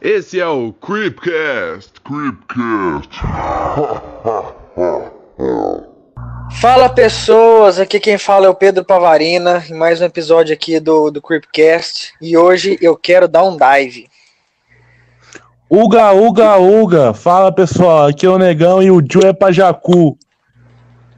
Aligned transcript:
Esse 0.00 0.38
é 0.38 0.46
o 0.46 0.72
Creepcast. 0.74 1.94
Creepcast. 2.04 3.18
Fala 6.60 6.88
pessoas, 6.88 7.80
aqui 7.80 8.00
quem 8.00 8.16
fala 8.16 8.46
é 8.46 8.48
o 8.48 8.54
Pedro 8.54 8.84
Pavarina, 8.84 9.64
em 9.68 9.74
mais 9.74 10.00
um 10.00 10.04
episódio 10.04 10.54
aqui 10.54 10.78
do, 10.78 11.10
do 11.10 11.20
Creepcast. 11.20 12.12
E 12.22 12.36
hoje 12.36 12.78
eu 12.80 12.96
quero 12.96 13.26
dar 13.26 13.42
um 13.42 13.56
dive. 13.56 14.08
Uga, 15.68 16.12
uga, 16.12 16.56
uga. 16.56 17.12
Fala 17.12 17.52
pessoal, 17.52 18.06
aqui 18.06 18.24
é 18.24 18.30
o 18.30 18.38
Negão 18.38 18.82
e 18.82 18.90
o 18.90 19.00
Ju 19.00 19.26
é 19.26 19.32
pra 19.32 19.52
Jacu. 19.52 20.16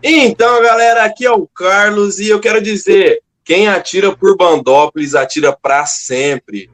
Então, 0.02 0.62
galera, 0.62 1.04
aqui 1.04 1.26
é 1.26 1.30
o 1.30 1.46
Carlos 1.46 2.18
e 2.18 2.28
eu 2.28 2.40
quero 2.40 2.62
dizer: 2.62 3.20
quem 3.44 3.68
atira 3.68 4.16
por 4.16 4.36
Bandópolis 4.36 5.14
atira 5.14 5.52
pra 5.52 5.84
sempre. 5.84 6.70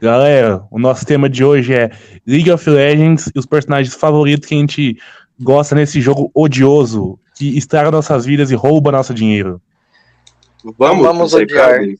Galera, 0.00 0.66
o 0.70 0.78
nosso 0.78 1.04
tema 1.04 1.28
de 1.28 1.44
hoje 1.44 1.74
é 1.74 1.90
League 2.26 2.50
of 2.50 2.68
Legends 2.70 3.30
e 3.34 3.38
os 3.38 3.44
personagens 3.44 3.94
favoritos 3.94 4.48
que 4.48 4.54
a 4.54 4.58
gente 4.58 4.98
gosta 5.38 5.74
nesse 5.74 6.00
jogo 6.00 6.30
odioso 6.34 7.18
que 7.36 7.56
estraga 7.58 7.90
nossas 7.90 8.24
vidas 8.24 8.50
e 8.50 8.54
rouba 8.54 8.90
nosso 8.90 9.12
dinheiro. 9.12 9.60
Vamos, 10.78 11.04
Vamos 11.04 11.30
dissecar 11.32 11.80
odiar. 11.80 11.96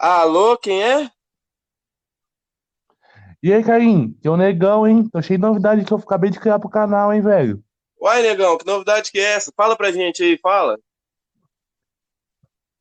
Alô, 0.00 0.58
quem 0.58 0.82
é? 0.82 1.08
E 3.40 3.52
aí, 3.52 3.62
Caim, 3.62 4.16
que 4.20 4.26
é 4.26 4.30
o 4.30 4.36
Negão, 4.36 4.86
hein? 4.86 5.08
Tô 5.12 5.22
cheio 5.22 5.38
de 5.38 5.46
novidade 5.46 5.84
que 5.84 5.92
eu 5.92 5.98
acabei 5.98 6.30
de 6.30 6.40
criar 6.40 6.58
pro 6.58 6.68
canal, 6.68 7.12
hein, 7.12 7.20
velho? 7.20 7.62
Uai, 8.00 8.22
negão, 8.22 8.58
que 8.58 8.66
novidade 8.66 9.12
que 9.12 9.18
é 9.18 9.34
essa? 9.34 9.52
Fala 9.56 9.76
pra 9.76 9.92
gente 9.92 10.22
aí, 10.22 10.36
fala. 10.38 10.76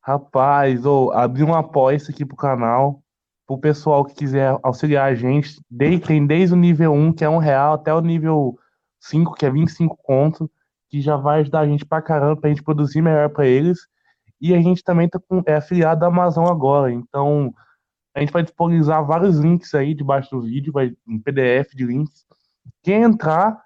Rapaz, 0.06 0.86
ô, 0.86 1.12
abri 1.14 1.44
um 1.44 1.54
apoia 1.54 1.96
aqui 1.96 2.26
pro 2.26 2.36
canal, 2.36 3.02
pro 3.48 3.58
pessoal 3.58 4.04
que 4.04 4.14
quiser 4.14 4.60
auxiliar 4.62 5.10
a 5.10 5.16
gente, 5.16 5.62
desde, 5.72 6.06
tem 6.06 6.28
desde 6.28 6.54
o 6.54 6.58
nível 6.58 6.92
1, 6.92 7.14
que 7.14 7.24
é 7.24 7.30
um 7.30 7.38
real, 7.38 7.76
até 7.76 7.94
o 7.94 8.02
nível 8.02 8.60
5, 9.00 9.34
que 9.34 9.46
é 9.46 9.50
25 9.50 9.98
conto, 10.04 10.52
que 10.90 11.00
já 11.00 11.16
vai 11.16 11.40
ajudar 11.40 11.62
a 11.62 11.68
gente 11.68 11.86
pra 11.86 12.02
caramba, 12.02 12.42
pra 12.42 12.50
gente 12.50 12.62
produzir 12.62 13.02
melhor 13.02 13.30
pra 13.30 13.48
eles. 13.48 13.80
E 14.42 14.54
a 14.54 14.62
gente 14.62 14.84
também 14.84 15.08
tá 15.08 15.18
com, 15.26 15.42
é 15.46 15.56
afiliado 15.56 16.02
da 16.02 16.08
Amazon 16.08 16.48
agora, 16.48 16.92
então 16.92 17.54
a 18.14 18.20
gente 18.20 18.34
vai 18.34 18.44
disponibilizar 18.44 19.06
vários 19.06 19.40
links 19.40 19.74
aí 19.74 19.94
debaixo 19.94 20.30
do 20.32 20.42
vídeo, 20.42 20.74
vai 20.74 20.92
um 21.08 21.18
PDF 21.18 21.74
de 21.74 21.86
links. 21.86 22.26
Quem 22.84 23.04
entrar 23.04 23.58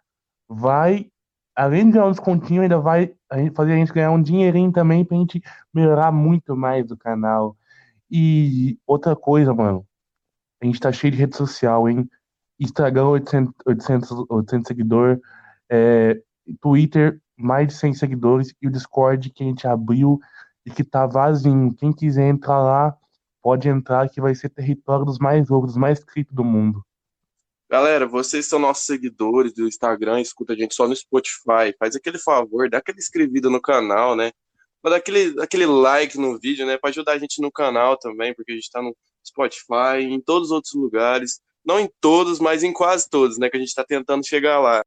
vai, 0.47 1.07
além 1.55 1.87
de 1.87 1.93
ganhar 1.93 2.05
um 2.05 2.11
descontinho, 2.11 2.61
ainda 2.61 2.79
vai 2.79 3.16
a 3.29 3.37
gente- 3.37 3.55
fazer 3.55 3.73
a 3.73 3.75
gente 3.75 3.93
ganhar 3.93 4.11
um 4.11 4.21
dinheirinho 4.21 4.71
também 4.71 5.03
pra 5.05 5.17
gente 5.17 5.41
melhorar 5.73 6.11
muito 6.11 6.55
mais 6.55 6.89
o 6.91 6.97
canal. 6.97 7.55
E 8.09 8.77
outra 8.87 9.15
coisa, 9.15 9.53
mano, 9.53 9.85
a 10.61 10.65
gente 10.65 10.79
tá 10.79 10.91
cheio 10.91 11.11
de 11.11 11.19
rede 11.19 11.35
social, 11.35 11.89
hein? 11.89 12.09
Instagram, 12.59 13.07
800, 13.09 13.53
800, 13.65 14.11
800 14.29 14.67
seguidores, 14.67 15.19
é, 15.69 16.19
Twitter, 16.61 17.21
mais 17.37 17.67
de 17.67 17.73
100 17.75 17.93
seguidores, 17.93 18.53
e 18.61 18.67
o 18.67 18.71
Discord 18.71 19.29
que 19.29 19.43
a 19.43 19.47
gente 19.47 19.67
abriu 19.67 20.19
e 20.65 20.71
que 20.71 20.83
tá 20.83 21.05
vazio. 21.05 21.73
Quem 21.75 21.93
quiser 21.93 22.27
entrar 22.29 22.59
lá, 22.61 22.97
pode 23.43 23.69
entrar, 23.69 24.09
que 24.09 24.21
vai 24.21 24.33
ser 24.35 24.49
território 24.49 25.05
dos 25.05 25.19
mais 25.19 25.47
loucos, 25.49 25.71
dos 25.71 25.77
mais 25.77 25.99
inscritos 25.99 26.33
do 26.33 26.43
mundo. 26.43 26.83
Galera, 27.69 28.07
vocês 28.07 28.47
são 28.47 28.59
nossos 28.59 28.85
seguidores 28.85 29.53
do 29.53 29.67
Instagram, 29.67 30.21
escuta 30.21 30.53
a 30.53 30.55
gente 30.55 30.73
só 30.73 30.87
no 30.87 30.95
Spotify. 30.95 31.75
Faz 31.77 31.97
aquele 31.97 32.17
favor, 32.17 32.69
dá 32.69 32.77
aquela 32.77 32.97
inscrevida 32.97 33.49
no 33.49 33.59
canal, 33.59 34.15
né? 34.15 34.31
Dá 34.81 34.95
aquele, 34.95 35.35
aquele 35.41 35.65
like 35.65 36.17
no 36.17 36.39
vídeo, 36.39 36.65
né? 36.65 36.77
Pra 36.77 36.89
ajudar 36.89 37.11
a 37.11 37.17
gente 37.17 37.41
no 37.41 37.51
canal 37.51 37.97
também, 37.97 38.33
porque 38.33 38.53
a 38.53 38.55
gente 38.55 38.71
tá 38.71 38.81
no 38.81 38.95
Spotify, 39.27 39.99
em 39.99 40.21
todos 40.21 40.47
os 40.47 40.51
outros 40.53 40.73
lugares. 40.75 41.41
Não 41.65 41.77
em 41.77 41.89
todos, 41.99 42.39
mas 42.39 42.63
em 42.63 42.71
quase 42.71 43.09
todos, 43.09 43.37
né? 43.37 43.49
Que 43.49 43.57
a 43.57 43.59
gente 43.59 43.75
tá 43.75 43.83
tentando 43.83 44.25
chegar 44.25 44.61
lá. 44.61 44.81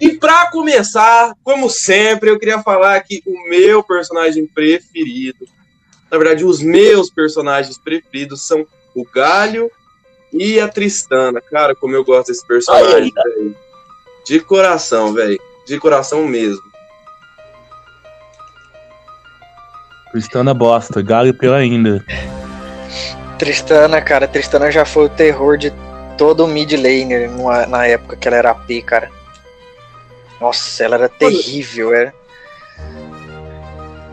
E 0.00 0.16
pra 0.16 0.48
começar, 0.52 1.34
como 1.42 1.68
sempre, 1.68 2.30
eu 2.30 2.38
queria 2.38 2.62
falar 2.62 3.02
que 3.02 3.20
o 3.26 3.48
meu 3.48 3.82
personagem 3.82 4.46
preferido 4.46 5.44
na 6.10 6.18
verdade, 6.18 6.44
os 6.44 6.60
meus 6.60 7.10
personagens 7.10 7.78
preferidos 7.78 8.46
são 8.46 8.66
o 8.94 9.04
Galho 9.04 9.70
e 10.32 10.58
a 10.58 10.68
Tristana. 10.68 11.40
Cara, 11.40 11.74
como 11.74 11.94
eu 11.94 12.04
gosto 12.04 12.28
desse 12.28 12.46
personagem, 12.46 13.12
velho. 13.12 13.56
De 14.26 14.40
coração, 14.40 15.12
velho. 15.12 15.38
De 15.66 15.78
coração 15.78 16.26
mesmo. 16.26 16.62
Cristana 20.10 20.54
bosta, 20.54 21.02
Galo 21.02 21.34
pior 21.34 21.54
ainda. 21.54 22.04
Tristana, 23.38 24.00
cara, 24.00 24.26
Tristana 24.26 24.70
já 24.70 24.84
foi 24.84 25.04
o 25.04 25.08
terror 25.08 25.58
de 25.58 25.72
todo 26.16 26.44
o 26.44 26.48
mid 26.48 26.72
laner 26.72 27.30
na 27.68 27.86
época 27.86 28.16
que 28.16 28.26
ela 28.26 28.36
era 28.38 28.50
AP, 28.50 28.82
cara. 28.84 29.10
Nossa, 30.40 30.84
ela 30.84 30.96
era 30.96 31.08
terrível, 31.08 31.94
era. 31.94 32.14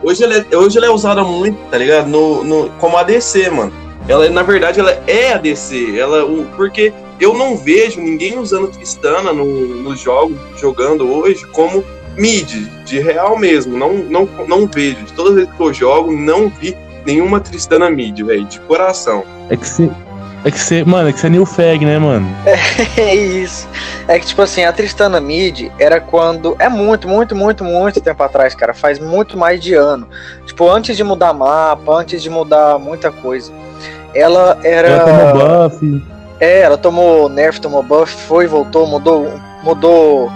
Hoje 0.06 0.22
ela 0.22 0.36
é, 0.36 0.56
hoje 0.56 0.78
ela 0.78 0.86
é 0.86 0.90
usada 0.90 1.24
muito, 1.24 1.58
tá 1.68 1.76
ligado? 1.76 2.06
No, 2.06 2.44
no, 2.44 2.70
como 2.78 2.96
ADC, 2.96 3.50
mano. 3.50 3.72
Ela, 4.06 4.30
na 4.30 4.44
verdade, 4.44 4.78
ela 4.78 4.92
é 5.04 5.32
ADC. 5.32 5.98
Ela, 5.98 6.24
o, 6.24 6.44
porque 6.56 6.92
eu 7.18 7.34
não 7.34 7.56
vejo 7.56 8.00
ninguém 8.00 8.38
usando 8.38 8.68
Tristana 8.68 9.32
no, 9.32 9.44
nos 9.82 9.98
jogos, 9.98 10.36
jogando 10.60 11.12
hoje, 11.12 11.44
como 11.48 11.82
mid, 12.16 12.68
de 12.84 13.00
real 13.00 13.36
mesmo. 13.36 13.76
Não, 13.76 13.94
não, 13.94 14.28
não 14.46 14.68
vejo. 14.68 15.02
De 15.02 15.12
todas 15.12 15.32
as 15.32 15.38
vezes 15.38 15.52
que 15.52 15.60
eu 15.60 15.74
jogo, 15.74 16.12
não 16.12 16.48
vi 16.48 16.76
nenhuma 17.04 17.40
Tristana 17.40 17.90
mid, 17.90 18.16
velho. 18.20 18.44
De 18.44 18.60
coração. 18.60 19.24
É 19.50 19.56
que 19.56 19.68
você. 19.68 19.90
É 20.44 20.50
que 20.50 20.58
você. 20.58 20.84
Mano, 20.84 21.08
é 21.08 21.12
que 21.12 21.18
você 21.18 21.26
é 21.26 21.30
new 21.30 21.46
fag, 21.46 21.84
né, 21.84 21.98
mano? 21.98 22.26
É 22.96 23.14
isso. 23.14 23.68
É 24.08 24.18
que, 24.18 24.26
tipo 24.26 24.42
assim, 24.42 24.64
a 24.64 24.72
Tristana 24.72 25.20
Mid 25.20 25.70
era 25.78 26.00
quando. 26.00 26.56
É 26.58 26.68
muito, 26.68 27.08
muito, 27.08 27.34
muito, 27.34 27.64
muito 27.64 28.00
tempo 28.00 28.22
atrás, 28.22 28.54
cara. 28.54 28.72
Faz 28.72 28.98
muito 28.98 29.36
mais 29.36 29.60
de 29.60 29.74
ano. 29.74 30.08
Tipo, 30.46 30.70
antes 30.70 30.96
de 30.96 31.02
mudar 31.02 31.32
mapa, 31.32 31.92
antes 31.92 32.22
de 32.22 32.30
mudar 32.30 32.78
muita 32.78 33.10
coisa. 33.10 33.52
Ela 34.14 34.58
era. 34.62 34.88
Ela 34.88 35.04
tomou 35.04 35.68
buff. 35.68 36.02
É, 36.38 36.60
ela 36.60 36.76
tomou 36.76 37.28
nerf, 37.28 37.60
tomou 37.60 37.82
buff, 37.82 38.14
foi, 38.26 38.46
voltou, 38.46 38.86
mudou, 38.86 39.32
mudou, 39.62 40.30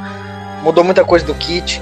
mudou 0.62 0.82
muita 0.82 1.04
coisa 1.04 1.24
do 1.24 1.34
kit. 1.34 1.80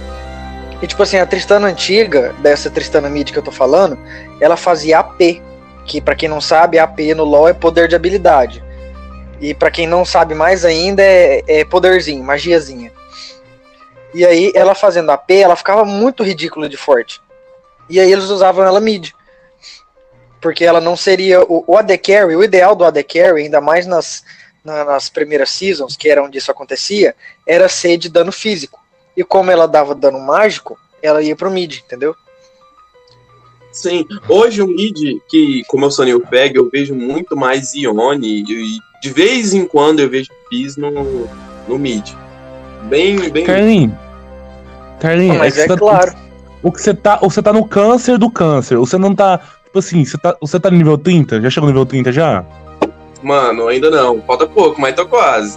E 0.83 0.87
tipo 0.87 1.03
assim, 1.03 1.19
a 1.19 1.27
Tristana 1.27 1.69
antiga, 1.69 2.35
dessa 2.41 2.71
Tristana 2.71 3.09
mid 3.09 3.31
que 3.31 3.39
eu 3.39 3.43
tô 3.43 3.51
falando, 3.51 3.99
ela 4.41 4.57
fazia 4.57 4.99
AP, 5.01 5.41
que 5.89 6.01
pra 6.01 6.15
quem 6.15 6.29
não 6.29 6.41
sabe, 6.41 6.79
AP 6.79 6.99
no 7.17 7.25
LoL 7.25 7.49
é 7.49 7.53
poder 7.55 7.89
de 7.89 7.97
habilidade. 7.97 8.63
E 9.41 9.55
pra 9.55 9.71
quem 9.71 9.87
não 9.87 10.05
sabe 10.05 10.35
mais 10.35 10.65
ainda 10.65 11.03
é, 11.03 11.43
é 11.49 11.65
poderzinho, 11.65 12.23
magiazinha. 12.23 12.93
E 14.15 14.25
aí 14.25 14.53
ela 14.55 14.75
fazendo 14.75 15.11
AP, 15.11 15.31
ela 15.31 15.57
ficava 15.57 15.85
muito 15.85 16.23
ridícula 16.23 16.69
de 16.69 16.77
forte. 16.77 17.21
E 17.89 17.99
aí 17.99 18.13
eles 18.13 18.25
usavam 18.25 18.65
ela 18.65 18.81
mid. 18.81 19.11
Porque 20.41 20.65
ela 20.65 20.81
não 20.81 20.97
seria 20.97 21.43
o, 21.43 21.65
o 21.67 21.77
AD 21.77 21.97
Carry, 21.99 22.37
o 22.37 22.45
ideal 22.45 22.75
do 22.77 22.85
AD 22.85 23.03
Carry, 23.05 23.43
ainda 23.45 23.61
mais 23.61 23.87
nas, 23.87 24.23
na- 24.65 24.85
nas 24.85 25.09
primeiras 25.09 25.51
seasons, 25.51 25.97
que 25.97 26.09
era 26.11 26.23
onde 26.23 26.39
isso 26.39 26.51
acontecia, 26.51 27.15
era 27.47 27.69
ser 27.69 27.97
de 27.97 28.09
dano 28.09 28.31
físico. 28.31 28.79
E 29.17 29.25
como 29.25 29.51
ela 29.51 29.67
dava 29.67 29.95
dano 29.95 30.21
mágico, 30.21 30.79
ela 31.03 31.23
ia 31.23 31.35
pro 31.35 31.51
mid, 31.51 31.79
entendeu? 31.79 32.15
Sim, 33.81 34.05
hoje 34.29 34.61
o 34.61 34.67
mid, 34.67 34.97
que 35.29 35.63
como 35.69 35.85
eu 35.85 35.91
sou 35.93 36.05
new 36.05 36.21
fag, 36.29 36.57
eu 36.57 36.69
vejo 36.69 36.95
muito 36.95 37.37
mais 37.37 37.75
Ione 37.75 38.41
e 38.41 38.43
de 39.01 39.11
vez 39.11 39.55
em 39.55 39.65
quando 39.65 40.01
eu 40.01 40.11
vejo 40.11 40.29
Fizz 40.51 40.77
no, 40.77 40.91
no 41.69 41.79
mid. 41.79 42.11
Bem, 42.89 43.31
bem. 43.31 43.45
Carlinhos. 43.45 43.95
Carlinhos, 44.99 45.37
Ah, 45.37 45.39
mas 45.39 45.57
é 45.57 45.63
você 45.63 45.69
tá- 45.69 45.77
claro. 45.77 46.13
O 46.61 46.73
que 46.73 46.83
você 46.83 46.93
tá. 46.93 47.17
Você 47.23 47.41
tá 47.41 47.53
no 47.53 47.65
câncer 47.69 48.19
do 48.19 48.29
câncer. 48.29 48.77
Você 48.77 48.99
não 48.99 49.15
tá. 49.15 49.39
Tipo 49.65 49.79
assim, 49.79 50.05
você 50.05 50.19
tá, 50.19 50.37
você 50.41 50.59
tá 50.59 50.71
no 50.71 50.77
nível 50.77 50.99
30? 50.99 51.41
Já 51.41 51.49
chegou 51.51 51.69
no 51.69 51.73
nível 51.73 51.87
30 51.87 52.11
já? 52.11 52.45
Mano, 53.23 53.69
ainda 53.69 53.91
não. 53.91 54.21
Falta 54.23 54.45
pouco, 54.47 54.81
mas 54.81 54.95
tô 54.97 55.07
quase. 55.07 55.57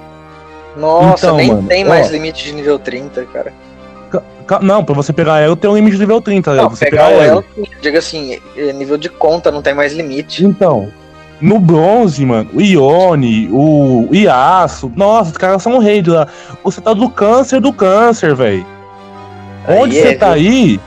Nossa, 0.77 1.25
Então, 1.25 1.38
nem 1.38 1.47
mano, 1.47 1.67
tem 1.67 1.85
ó. 1.85 1.89
mais 1.89 2.12
limite 2.12 2.44
de 2.44 2.53
nível 2.53 2.77
30, 2.77 3.25
cara. 3.25 3.51
Não, 4.62 4.84
pra 4.84 4.94
você 4.94 5.13
pegar 5.13 5.40
ela 5.40 5.56
tem 5.56 5.69
um 5.69 5.75
limite 5.75 5.96
de 5.96 6.02
nível 6.02 6.22
30. 6.22 6.54
Não, 6.56 6.69
você 6.69 6.86
pegar 6.86 7.12
ela, 7.12 7.44
diga 7.81 8.00
assim, 8.00 8.40
é 8.58 8.74
nível 8.74 8.98
de 8.98 9.10
conta 9.10 9.52
não 9.52 9.62
tem 9.62 9.74
mais 9.74 9.94
limite. 9.94 10.46
Então, 10.46 10.92
no 11.40 11.60
bronze, 11.60 12.25
mano, 12.25 12.50
o 12.54 12.62
Ione, 12.62 13.50
o 13.52 14.10
Yasuo, 14.13 14.92
nossa, 14.96 15.31
os 15.31 15.38
caras 15.38 15.63
são 15.63 15.80
rei 15.80 16.02
de 16.02 16.10
lá. 16.10 16.28
Você 16.63 16.81
tá 16.81 16.94
do 16.94 17.10
câncer 17.10 17.62
do 17.62 17.72
câncer, 17.72 18.36
velho. 18.36 18.66
Onde 19.68 19.96
Aí 19.98 20.02
você 20.02 20.08
é, 20.10 20.16
tá 20.16 20.31
aí, 20.34 20.80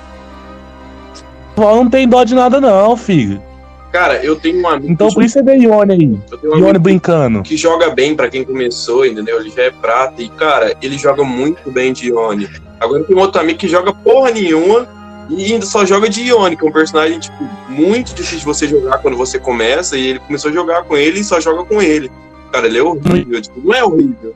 só 1.57 1.77
não 1.77 1.89
tem 1.89 2.09
dó 2.09 2.25
de 2.25 2.35
nada 2.35 2.61
não, 2.61 2.97
filho. 2.97 3.41
Cara, 3.93 4.17
eu 4.25 4.35
tenho 4.35 4.61
um 4.61 4.69
amigo. 4.69 4.91
Então 4.91 5.09
por 5.09 5.23
isso 5.23 5.35
você 5.35 5.43
vê 5.43 5.57
Ione 5.57 5.93
aí. 5.93 6.19
eu 6.31 6.39
tenho 6.39 6.55
um 6.55 6.59
Ione 6.59 6.79
brincando. 6.81 7.43
que 7.43 7.57
joga 7.57 7.91
bem 7.91 8.17
pra 8.17 8.29
quem 8.29 8.45
começou, 8.45 9.07
entendeu? 9.07 9.41
Ele 9.41 9.51
já 9.51 9.63
é 9.63 9.71
prata 9.71 10.21
e, 10.21 10.29
cara, 10.31 10.75
ele 10.83 10.99
joga 10.99 11.23
muito 11.23 11.71
bem 11.71 11.93
de 11.93 12.09
Ione. 12.09 12.49
Agora 12.85 13.05
tem 13.05 13.17
um 13.17 13.21
outro 13.21 13.41
amigo 13.41 13.59
que 13.59 13.69
joga 13.69 13.93
porra 13.93 14.31
nenhuma 14.31 14.87
e 15.29 15.53
ainda 15.53 15.67
só 15.67 15.85
joga 15.85 16.09
de 16.09 16.23
Ione, 16.23 16.57
que 16.57 16.65
é 16.65 16.69
um 16.69 16.73
personagem, 16.73 17.19
tipo, 17.19 17.45
muito 17.69 18.15
difícil 18.15 18.41
de 18.41 18.45
você 18.45 18.69
jogar 18.69 18.99
quando 18.99 19.17
você 19.17 19.39
começa, 19.39 19.97
e 19.97 20.07
ele 20.07 20.19
começou 20.19 20.51
a 20.51 20.55
jogar 20.55 20.85
com 20.85 20.97
ele 20.97 21.21
e 21.21 21.25
só 21.25 21.41
joga 21.41 21.65
com 21.65 21.81
ele. 21.81 22.11
Cara, 22.53 22.67
ele 22.67 22.79
é 22.79 22.83
horrível, 22.83 23.41
tipo, 23.41 23.61
não 23.61 23.75
é 23.75 23.83
horrível. 23.83 24.35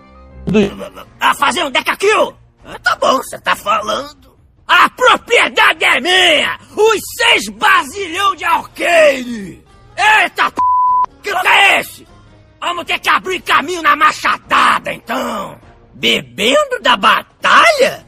A 1.20 1.34
fazer 1.34 1.62
um 1.64 1.70
deca 1.70 1.94
kill? 1.96 2.34
Ah, 2.64 2.78
Tá 2.82 2.96
bom, 2.96 3.16
você 3.18 3.38
tá 3.38 3.54
falando. 3.54 4.28
A 4.66 4.88
propriedade 4.90 5.84
é 5.84 6.00
minha! 6.00 6.58
Os 6.76 7.00
seis 7.16 7.48
basilhão 7.50 8.34
de 8.34 8.44
arcade! 8.44 9.62
Eita 9.96 10.50
p... 10.50 10.60
Que 11.22 11.30
lugar 11.30 11.56
é 11.56 11.80
esse? 11.80 12.06
Vamos 12.60 12.84
ter 12.84 12.98
que 12.98 13.08
abrir 13.08 13.40
caminho 13.40 13.82
na 13.82 13.96
machadada, 13.96 14.92
então! 14.92 15.56
Bebendo 15.94 16.80
da 16.80 16.96
batalha? 16.96 18.06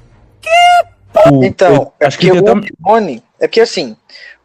O- 1.31 1.45
Então, 1.45 1.93
é 2.01 2.07
acho 2.07 2.19
que 2.19 2.29
porque 2.31 2.43
tem 2.43 2.73
o 2.85 2.91
Ione, 2.91 3.23
é 3.39 3.47
porque 3.47 3.61
assim, 3.61 3.97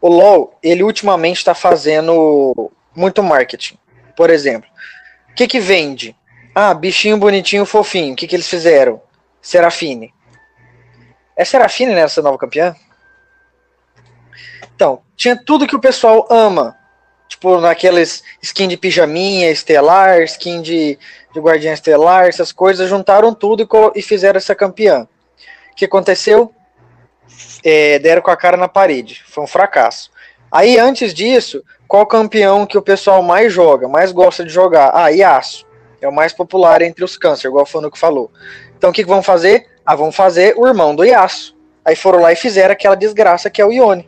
o 0.02 0.08
LoL, 0.10 0.58
ele 0.62 0.84
ultimamente 0.84 1.38
está 1.38 1.54
fazendo 1.54 2.72
muito 2.96 3.22
marketing. 3.24 3.78
Por 4.16 4.30
exemplo, 4.30 4.70
o 5.30 5.34
que 5.36 5.48
que 5.48 5.60
vende? 5.60 6.16
Ah, 6.54 6.74
bichinho 6.74 7.18
bonitinho, 7.18 7.66
fofinho. 7.66 8.14
O 8.14 8.16
que 8.16 8.28
que 8.28 8.36
eles 8.36 8.48
fizeram? 8.48 9.02
Serafine. 9.42 10.14
É 11.36 11.44
Serafine 11.44 11.94
nessa 11.94 12.22
nova 12.22 12.38
campeã? 12.38 12.76
Então, 14.76 15.02
tinha 15.16 15.36
tudo 15.36 15.68
que 15.68 15.76
o 15.76 15.82
pessoal 15.82 16.26
ama. 16.30 16.76
Tipo, 17.28 17.60
naquelas 17.60 18.24
skin 18.42 18.68
de 18.68 18.78
pijaminha 18.78 19.50
estelar, 19.52 20.22
skin 20.24 20.62
de, 20.62 20.98
de 21.34 21.40
guardiã 21.40 21.74
estelar, 21.74 22.28
essas 22.28 22.52
coisas, 22.52 22.90
juntaram 22.90 23.34
tudo 23.34 23.64
e, 23.64 24.00
e 24.00 24.02
fizeram 24.02 24.38
essa 24.38 24.56
campeã. 24.56 25.08
O 25.76 25.78
que 25.78 25.86
aconteceu? 25.86 26.54
é, 27.66 27.98
deram 27.98 28.22
com 28.22 28.30
a 28.30 28.38
cara 28.38 28.56
na 28.56 28.68
parede. 28.68 29.24
Foi 29.28 29.44
um 29.44 29.48
fracasso. 29.48 30.12
Aí, 30.52 30.78
antes 30.78 31.14
disso, 31.14 31.64
qual 31.88 32.06
campeão 32.06 32.66
que 32.66 32.78
o 32.78 32.82
pessoal 32.82 33.24
mais 33.24 33.52
joga, 33.52 33.88
mais 33.88 34.12
gosta 34.12 34.44
de 34.44 34.52
jogar? 34.52 34.92
Ah, 34.94 35.10
Yasuo. 35.10 35.66
É 36.00 36.08
o 36.08 36.14
mais 36.14 36.32
popular 36.32 36.84
entre 36.84 37.04
os 37.04 37.18
câncer, 37.18 37.48
igual 37.48 37.66
no 37.82 37.90
que 37.90 37.98
falou. 37.98 38.30
Então, 38.78 38.92
o 38.92 38.94
que, 38.94 39.04
que 39.04 39.10
vão 39.10 39.24
fazer? 39.24 39.66
Ah, 39.84 39.96
vão 39.96 40.12
fazer 40.12 40.54
o 40.56 40.68
irmão 40.68 40.96
do 40.96 41.04
Yasuo. 41.04 41.56
Aí 41.84 41.96
foram 41.96 42.22
lá 42.22 42.32
e 42.32 42.36
fizeram 42.36 42.74
aquela 42.74 42.96
desgraça 42.96 43.50
que 43.50 43.62
é 43.62 43.66
o 43.66 43.72
Ione. 43.72 44.08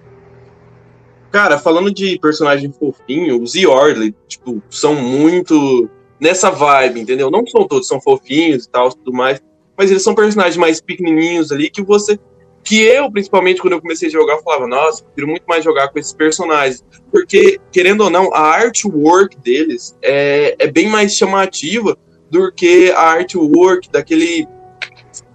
Cara, 1.31 1.57
falando 1.57 1.91
de 1.91 2.17
personagem 2.19 2.71
fofinho, 2.71 3.41
os 3.41 3.53
Yordle, 3.55 4.15
tipo, 4.27 4.61
são 4.69 4.95
muito 4.95 5.89
nessa 6.19 6.49
vibe, 6.49 7.01
entendeu? 7.01 7.29
Não 7.29 7.45
são 7.45 7.67
todos, 7.67 7.87
são 7.87 7.99
fofinhos 7.99 8.65
e 8.65 8.69
tal, 8.69 8.89
tudo 8.89 9.13
mais, 9.13 9.41
mas 9.77 9.91
eles 9.91 10.03
são 10.03 10.15
personagens 10.15 10.57
mais 10.57 10.81
pequenininhos 10.81 11.51
ali 11.51 11.69
que 11.69 11.83
você 11.83 12.19
que 12.67 12.83
eu, 12.83 13.09
principalmente, 13.09 13.61
quando 13.61 13.73
eu 13.73 13.81
comecei 13.81 14.09
a 14.09 14.11
jogar, 14.11 14.39
falava, 14.39 14.67
nossa, 14.67 15.01
prefiro 15.01 15.27
muito 15.27 15.45
mais 15.47 15.63
jogar 15.63 15.87
com 15.87 15.97
esses 15.97 16.11
personagens. 16.11 16.83
Porque, 17.09 17.57
querendo 17.71 18.01
ou 18.01 18.09
não, 18.09 18.33
a 18.33 18.41
artwork 18.41 19.37
deles 19.39 19.97
é, 20.01 20.53
é 20.59 20.67
bem 20.69 20.89
mais 20.89 21.15
chamativa 21.15 21.97
do 22.29 22.51
que 22.51 22.91
a 22.91 23.03
artwork 23.03 23.89
daquele. 23.89 24.45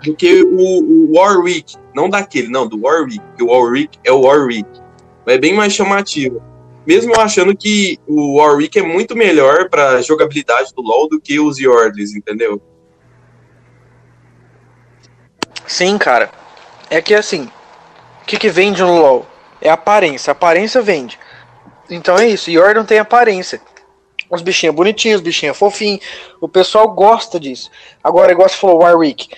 do 0.05 0.15
que 0.15 0.43
o, 0.43 0.59
o 0.59 1.17
Warwick. 1.17 1.75
Não 1.95 2.11
daquele, 2.11 2.49
não, 2.49 2.69
do 2.69 2.83
Warwick. 2.83 3.21
Porque 3.21 3.45
o 3.45 3.49
Warwick 3.49 3.99
é 4.05 4.13
o 4.13 4.21
Warwick. 4.21 4.69
É 5.25 5.39
bem 5.39 5.55
mais 5.55 5.73
chamativa. 5.73 6.39
Mesmo 6.87 7.15
eu 7.15 7.21
achando 7.21 7.57
que 7.57 7.99
o 8.07 8.39
Warwick 8.39 8.79
é 8.79 8.83
muito 8.83 9.17
melhor 9.17 9.71
pra 9.71 10.03
jogabilidade 10.03 10.75
do 10.75 10.83
LoL 10.83 11.09
do 11.09 11.19
que 11.19 11.41
os 11.41 11.59
Yordles, 11.59 12.15
entendeu? 12.15 12.61
Sim, 15.73 15.97
cara. 15.97 16.31
É 16.91 17.01
que 17.01 17.15
assim, 17.15 17.45
o 18.21 18.27
que, 18.27 18.37
que 18.37 18.51
vende 18.51 18.83
no 18.83 18.95
LoL? 19.01 19.27
É 19.59 19.71
aparência. 19.71 20.33
Aparência 20.33 20.83
vende. 20.83 21.19
Então 21.89 22.19
é 22.19 22.29
isso. 22.29 22.51
Yordle 22.51 22.85
tem 22.85 22.99
aparência. 22.99 23.59
Os 24.29 24.43
bichinhos 24.43 24.75
bonitinhos, 24.77 25.17
os 25.17 25.25
bichinhos 25.25 25.57
fofinhos. 25.57 26.05
O 26.43 26.49
pessoal 26.49 26.89
gosta 26.89 27.41
disso. 27.41 27.71
Agora, 28.05 28.33
igual 28.33 28.49
você 28.51 28.57
falou, 28.57 28.81
Warwick. 28.83 29.31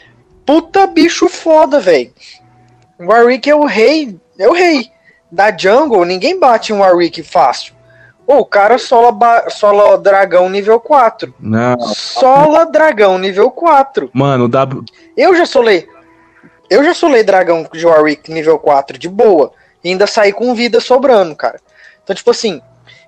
Puta 0.44 0.88
bicho 0.88 1.28
foda, 1.28 1.78
velho. 1.78 2.12
Warwick 2.98 3.48
é 3.48 3.54
o 3.54 3.64
rei. 3.64 4.18
É 4.36 4.48
o 4.48 4.52
rei. 4.52 4.90
Da 5.30 5.56
jungle, 5.56 6.04
ninguém 6.04 6.38
bate 6.40 6.72
um 6.72 6.80
Warwick 6.80 7.22
fácil. 7.22 7.74
O 8.26 8.44
cara 8.44 8.76
sola, 8.76 9.48
sola 9.50 9.98
dragão 9.98 10.48
nível 10.48 10.80
4. 10.80 11.32
Não, 11.38 11.78
Sola 11.80 12.64
dragão 12.66 13.18
nível 13.18 13.50
4. 13.50 14.10
mano, 14.12 14.46
o 14.46 14.48
W. 14.48 14.82
Eu 15.16 15.36
já 15.36 15.46
solei. 15.46 15.86
Eu 16.74 16.84
já 16.84 16.94
solei 16.94 17.22
dragão 17.22 17.66
de 17.72 17.86
Warwick 17.86 18.32
nível 18.32 18.58
4 18.58 18.98
de 18.98 19.08
boa. 19.08 19.52
E 19.82 19.90
ainda 19.90 20.06
saí 20.06 20.32
com 20.32 20.54
vida 20.54 20.80
sobrando, 20.80 21.34
cara. 21.36 21.60
Então, 22.02 22.14
tipo 22.16 22.30
assim, 22.30 22.60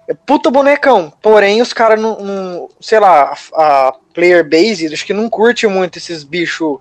é 0.09 0.15
puta 0.15 0.51
bonecão. 0.51 1.13
Porém, 1.23 1.61
os 1.61 1.73
caras 1.73 2.01
não, 2.01 2.19
não- 2.21 2.69
Sei 2.81 3.01
lá, 3.01 3.35
a, 3.55 3.89
a 3.89 3.93
player 4.15 4.49
base, 4.49 4.93
acho 4.93 5.05
que 5.07 5.15
não 5.15 5.29
curte 5.29 5.67
muito 5.67 5.99
esses 5.99 6.23
bichos 6.23 6.79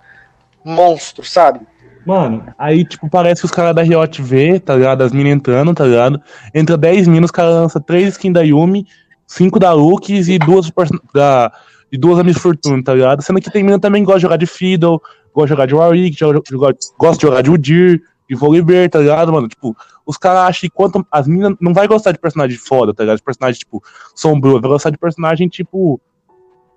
monstros, 0.64 1.32
sabe? 1.32 1.62
Mano, 2.06 2.46
aí, 2.58 2.86
tipo, 2.86 3.10
parece 3.10 3.42
que 3.42 3.46
os 3.46 3.52
caras 3.52 3.76
da 3.76 3.82
Riot 3.82 4.22
vê, 4.22 4.60
tá 4.60 4.76
ligado? 4.76 5.02
As 5.02 5.12
minas 5.12 5.34
entrando, 5.34 5.74
tá 5.74 5.86
ligado? 5.86 6.22
Entra 6.54 6.78
10 6.78 7.08
minas, 7.08 7.30
os 7.30 7.32
caras 7.32 7.56
lançam 7.56 7.82
3 7.82 8.10
skins 8.10 8.34
da 8.34 8.42
Yumi, 8.42 8.86
5 9.26 9.58
da 9.58 9.74
Lux 9.74 10.08
e 10.10 10.38
duas 10.38 10.72
da, 11.14 11.52
e 11.92 11.98
duas 11.98 12.18
da 12.18 12.24
Miss 12.24 12.38
Fortune, 12.38 12.84
tá 12.84 12.94
ligado? 12.94 13.24
Sendo 13.24 13.42
que 13.42 13.50
tem 13.50 13.64
mina 13.64 13.80
também 13.80 14.04
que 14.04 14.06
gosta 14.06 14.20
de 14.20 14.24
jogar 14.24 14.38
de 14.38 14.46
Fiddle, 14.46 15.02
gosta 15.36 15.48
de 15.48 15.50
jogar 15.50 15.66
de 15.68 15.76
Warwick, 15.76 16.18
joga- 16.18 16.42
joga- 16.50 16.76
gosta 16.98 17.18
de 17.18 17.22
jogar 17.22 17.42
de 17.44 17.52
Udyr, 17.52 18.02
de 18.28 18.36
Volibear, 18.36 18.90
tá 18.90 19.00
ligado, 19.00 19.32
mano? 19.32 19.48
Tipo, 19.48 19.76
os 20.06 20.18
caras 20.18 20.50
acham 20.50 20.62
que 20.62 20.70
quanto. 20.70 21.06
As 21.12 21.28
minas 21.28 21.54
não 21.60 21.74
vai 21.74 21.88
gostar 21.88 22.12
de 22.12 22.18
personagem 22.20 22.58
foda, 22.58 22.94
tá 22.94 23.04
ligado? 23.04 23.18
De 23.18 23.24
personagem, 23.24 23.60
tipo, 23.60 23.84
sombrio, 24.16 24.60
vai 24.62 24.72
gostar 24.72 24.90
de 24.90 24.98
personagem, 24.98 25.48
tipo. 25.48 26.00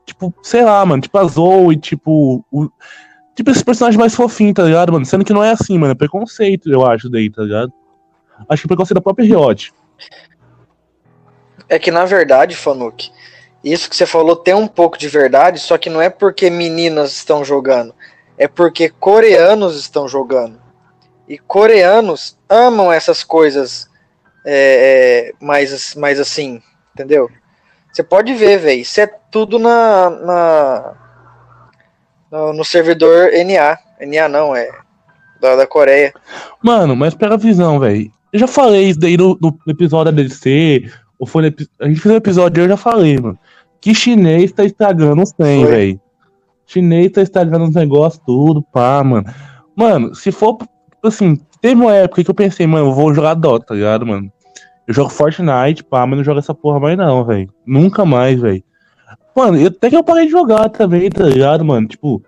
Tipo, 0.04 0.34
sei 0.42 0.64
lá, 0.64 0.84
mano, 0.84 1.00
tipo 1.02 1.16
a 1.16 1.24
Zoe, 1.24 1.76
tipo. 1.76 2.44
O, 2.50 2.68
Tipo, 3.34 3.52
esse 3.52 3.64
personagem 3.64 4.00
mais 4.00 4.16
fofinho, 4.16 4.52
tá 4.52 4.64
ligado, 4.64 4.92
mano? 4.92 5.06
Sendo 5.06 5.24
que 5.24 5.32
não 5.32 5.44
é 5.44 5.52
assim, 5.52 5.78
mano. 5.78 5.92
É 5.92 5.94
preconceito, 5.94 6.68
eu 6.72 6.84
acho, 6.84 7.08
daí, 7.08 7.30
tá 7.30 7.42
ligado? 7.42 7.72
Acho 8.48 8.62
que 8.62 8.66
é 8.66 8.70
preconceito 8.70 8.96
da 8.96 9.00
própria 9.00 9.24
Riot. 9.24 9.72
É 11.68 11.78
que 11.78 11.92
na 11.92 12.04
verdade, 12.04 12.56
Fanuc, 12.56 13.10
isso 13.62 13.88
que 13.88 13.94
você 13.94 14.06
falou 14.06 14.34
tem 14.34 14.54
um 14.54 14.66
pouco 14.66 14.98
de 14.98 15.06
verdade, 15.08 15.60
só 15.60 15.78
que 15.78 15.88
não 15.88 16.02
é 16.02 16.10
porque 16.10 16.50
meninas 16.50 17.12
estão 17.12 17.44
jogando, 17.44 17.94
é 18.38 18.46
porque 18.46 18.88
coreanos 18.88 19.76
estão 19.78 20.08
jogando. 20.08 20.58
E 21.28 21.36
coreanos 21.36 22.38
amam 22.48 22.90
essas 22.90 23.22
coisas 23.22 23.88
é, 24.46 25.32
é, 25.40 25.44
mais, 25.44 25.94
mais 25.94 26.18
assim, 26.18 26.62
entendeu? 26.94 27.28
Você 27.92 28.02
pode 28.02 28.32
ver, 28.34 28.58
velho, 28.58 28.80
isso 28.80 29.00
é 29.00 29.06
tudo 29.06 29.58
na, 29.58 30.08
na 30.10 30.94
no, 32.30 32.52
no 32.52 32.64
servidor 32.64 33.30
NA. 33.32 33.78
NA 34.00 34.28
não, 34.28 34.54
é 34.54 34.70
da, 35.40 35.56
da 35.56 35.66
Coreia. 35.66 36.14
Mano, 36.62 36.94
mas 36.94 37.14
pega 37.14 37.34
a 37.34 37.38
visão, 37.38 37.78
velho. 37.80 38.10
Eu 38.32 38.38
já 38.38 38.46
falei 38.46 38.88
isso 38.88 39.00
daí 39.00 39.16
no, 39.16 39.36
no 39.40 39.58
episódio 39.66 40.12
da 40.12 40.22
DC. 40.22 40.90
Ou 41.18 41.26
foi 41.26 41.42
no 41.42 41.54
a 41.80 41.88
gente 41.88 42.00
fez 42.00 42.14
um 42.14 42.18
episódio 42.18 42.60
e 42.60 42.64
eu 42.64 42.68
já 42.68 42.76
falei, 42.76 43.18
mano. 43.18 43.38
Que 43.80 43.94
chinês 43.94 44.52
tá 44.52 44.64
estragando 44.64 45.22
os 45.22 45.32
trem, 45.32 45.64
Foi. 45.64 45.70
velho. 45.70 46.00
Chinês 46.68 47.10
tá 47.10 47.22
estragando 47.22 47.64
os 47.64 47.74
negócios, 47.74 48.22
tudo, 48.24 48.62
pá, 48.62 49.02
mano. 49.02 49.24
Mano, 49.74 50.14
se 50.14 50.30
for, 50.30 50.58
assim, 51.02 51.40
teve 51.62 51.80
uma 51.80 51.94
época 51.94 52.22
que 52.22 52.30
eu 52.30 52.34
pensei, 52.34 52.66
mano, 52.66 52.88
eu 52.88 52.92
vou 52.92 53.12
jogar 53.14 53.34
Dota, 53.34 53.66
tá 53.68 53.74
ligado, 53.74 54.06
mano? 54.06 54.30
Eu 54.86 54.92
jogo 54.94 55.08
Fortnite, 55.10 55.82
pá, 55.82 56.06
mas 56.06 56.18
não 56.18 56.24
jogo 56.24 56.38
essa 56.38 56.54
porra 56.54 56.78
mais 56.78 56.96
não, 56.96 57.24
velho. 57.24 57.48
Nunca 57.66 58.04
mais, 58.04 58.38
velho. 58.40 58.62
Mano, 59.34 59.56
eu- 59.58 59.68
até 59.68 59.88
que 59.88 59.96
eu 59.96 60.04
parei 60.04 60.26
de 60.26 60.30
jogar 60.32 60.68
também, 60.68 61.08
tá 61.10 61.24
ligado, 61.24 61.64
mano? 61.64 61.86
Tipo. 61.88 62.22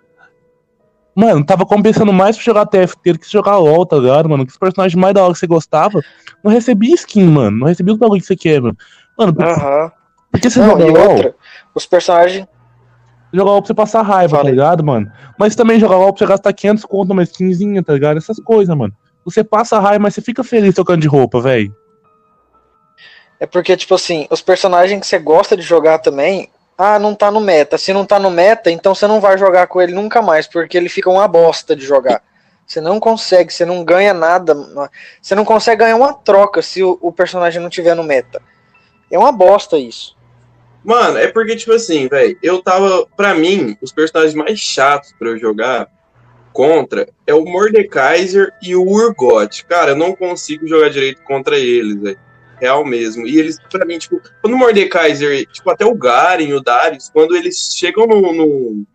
Mano, 1.15 1.45
tava 1.45 1.67
compensando 1.67 2.13
mais 2.13 2.37
pra 2.37 2.45
jogar 2.45 2.67
TFT 2.67 3.13
do 3.13 3.19
que 3.19 3.31
jogar 3.31 3.59
LOL, 3.59 3.85
tá 3.85 3.97
ligado, 3.97 4.29
mano? 4.29 4.47
Que 4.47 4.53
os 4.53 4.59
personagens 4.59 4.95
mais 4.99 5.13
da 5.13 5.23
hora 5.25 5.33
que 5.33 5.39
você 5.39 5.47
gostava, 5.47 6.01
não 6.43 6.51
recebia 6.53 6.95
skin, 6.95 7.25
mano. 7.27 7.59
Não 7.59 7.67
recebia 7.67 7.93
os 7.93 7.99
bagulho 7.99 8.21
que 8.21 8.27
você 8.27 8.37
quer, 8.37 8.61
mano. 8.63 8.77
Mano, 9.19 9.35
por, 9.35 9.45
Aham. 9.45 9.91
por 10.31 10.41
que 10.41 10.49
você 10.49 10.61
Não, 10.61 10.67
joga 10.71 10.87
e 10.87 10.91
LOL? 10.91 11.11
outra, 11.11 11.35
os 11.75 11.85
personagens. 11.85 12.47
Jogar 13.33 13.53
LOL 13.53 13.63
pra 13.63 13.67
você 13.69 13.75
passar 13.75 14.03
raiva, 14.03 14.37
Fala 14.37 14.45
tá 14.45 14.51
ligado, 14.51 14.85
mano? 14.85 15.11
Mas 15.39 15.55
também 15.55 15.79
jogar 15.79 15.97
LOL 15.97 16.13
pra 16.13 16.19
você 16.19 16.31
gastar 16.31 16.53
500 16.53 16.85
conto 16.85 17.09
numa 17.09 17.23
skinzinha, 17.23 17.83
tá 17.83 17.93
ligado? 17.93 18.17
Essas 18.17 18.39
coisas, 18.41 18.77
mano. 18.77 18.93
Você 19.25 19.45
passa 19.45 19.79
raiva, 19.79 20.01
mas 20.01 20.15
você 20.15 20.21
fica 20.21 20.43
feliz 20.43 20.75
trocando 20.75 21.01
de 21.01 21.09
roupa, 21.09 21.41
velho. 21.41 21.75
É 23.39 23.47
porque, 23.47 23.77
tipo 23.77 23.95
assim, 23.95 24.27
os 24.31 24.43
personagens 24.43 25.01
que 25.01 25.07
você 25.07 25.19
gosta 25.19 25.57
de 25.57 25.63
jogar 25.63 25.99
também, 25.99 26.51
ah, 26.77 26.99
não 26.99 27.15
tá 27.15 27.31
no 27.31 27.41
meta. 27.41 27.79
Se 27.79 27.93
não 27.93 28.05
tá 28.05 28.19
no 28.19 28.31
meta, 28.31 28.71
então 28.71 28.95
você 28.95 29.07
não 29.07 29.21
vai 29.21 29.39
jogar 29.39 29.67
com 29.67 29.81
ele 29.81 29.93
nunca 29.93 30.21
mais, 30.21 30.47
porque 30.47 30.77
ele 30.77 30.89
fica 30.89 31.09
uma 31.09 31.29
bosta 31.29 31.77
de 31.77 31.85
jogar. 31.85 32.23
Você 32.67 32.81
não 32.81 33.01
consegue, 33.01 33.53
você 33.53 33.65
não 33.65 33.85
ganha 33.85 34.15
nada. 34.15 34.55
Você 35.21 35.35
não 35.35 35.45
consegue 35.45 35.81
ganhar 35.81 35.97
uma 35.97 36.15
troca 36.15 36.63
se 36.63 36.83
o, 36.83 36.99
o 37.01 37.13
personagem 37.13 37.61
não 37.61 37.69
tiver 37.69 37.95
no 37.95 38.05
meta. 38.05 38.41
É 39.11 39.19
uma 39.19 39.33
bosta 39.33 39.77
isso. 39.79 40.17
Mano, 40.85 41.19
é 41.19 41.29
porque, 41.29 41.57
tipo 41.57 41.73
assim, 41.73 42.09
velho, 42.09 42.39
eu 42.43 42.63
tava. 42.63 43.07
Pra 43.17 43.35
mim, 43.35 43.77
os 43.83 43.93
personagens 43.93 44.35
mais 44.35 44.59
chatos 44.59 45.15
pra 45.19 45.29
eu 45.29 45.39
jogar 45.39 45.89
contra 46.53 47.09
é 47.27 47.35
o 47.35 47.45
Mordekaiser 47.45 48.53
e 48.63 48.75
o 48.75 48.83
Urgot. 48.83 49.65
Cara, 49.67 49.93
eu 49.93 49.97
não 49.97 50.15
consigo 50.15 50.67
jogar 50.67 50.91
direito 50.91 51.23
contra 51.23 51.59
eles, 51.59 52.01
velho. 52.01 52.19
Real 52.61 52.85
mesmo. 52.85 53.27
E 53.27 53.39
eles, 53.39 53.59
pra 53.71 53.87
mim, 53.87 53.99
tipo, 53.99 54.21
quando 54.43 54.55
o 54.55 54.59
Mordekaiser, 54.59 55.47
tipo, 55.47 55.71
até 55.71 55.85
o 55.85 55.95
Garen, 55.95 56.53
o 56.53 56.61
Darius, 56.61 57.09
quando 57.11 57.35
eles 57.35 57.75
chegam 57.75 58.07
no, 58.07 58.33
no, 58.35 58.87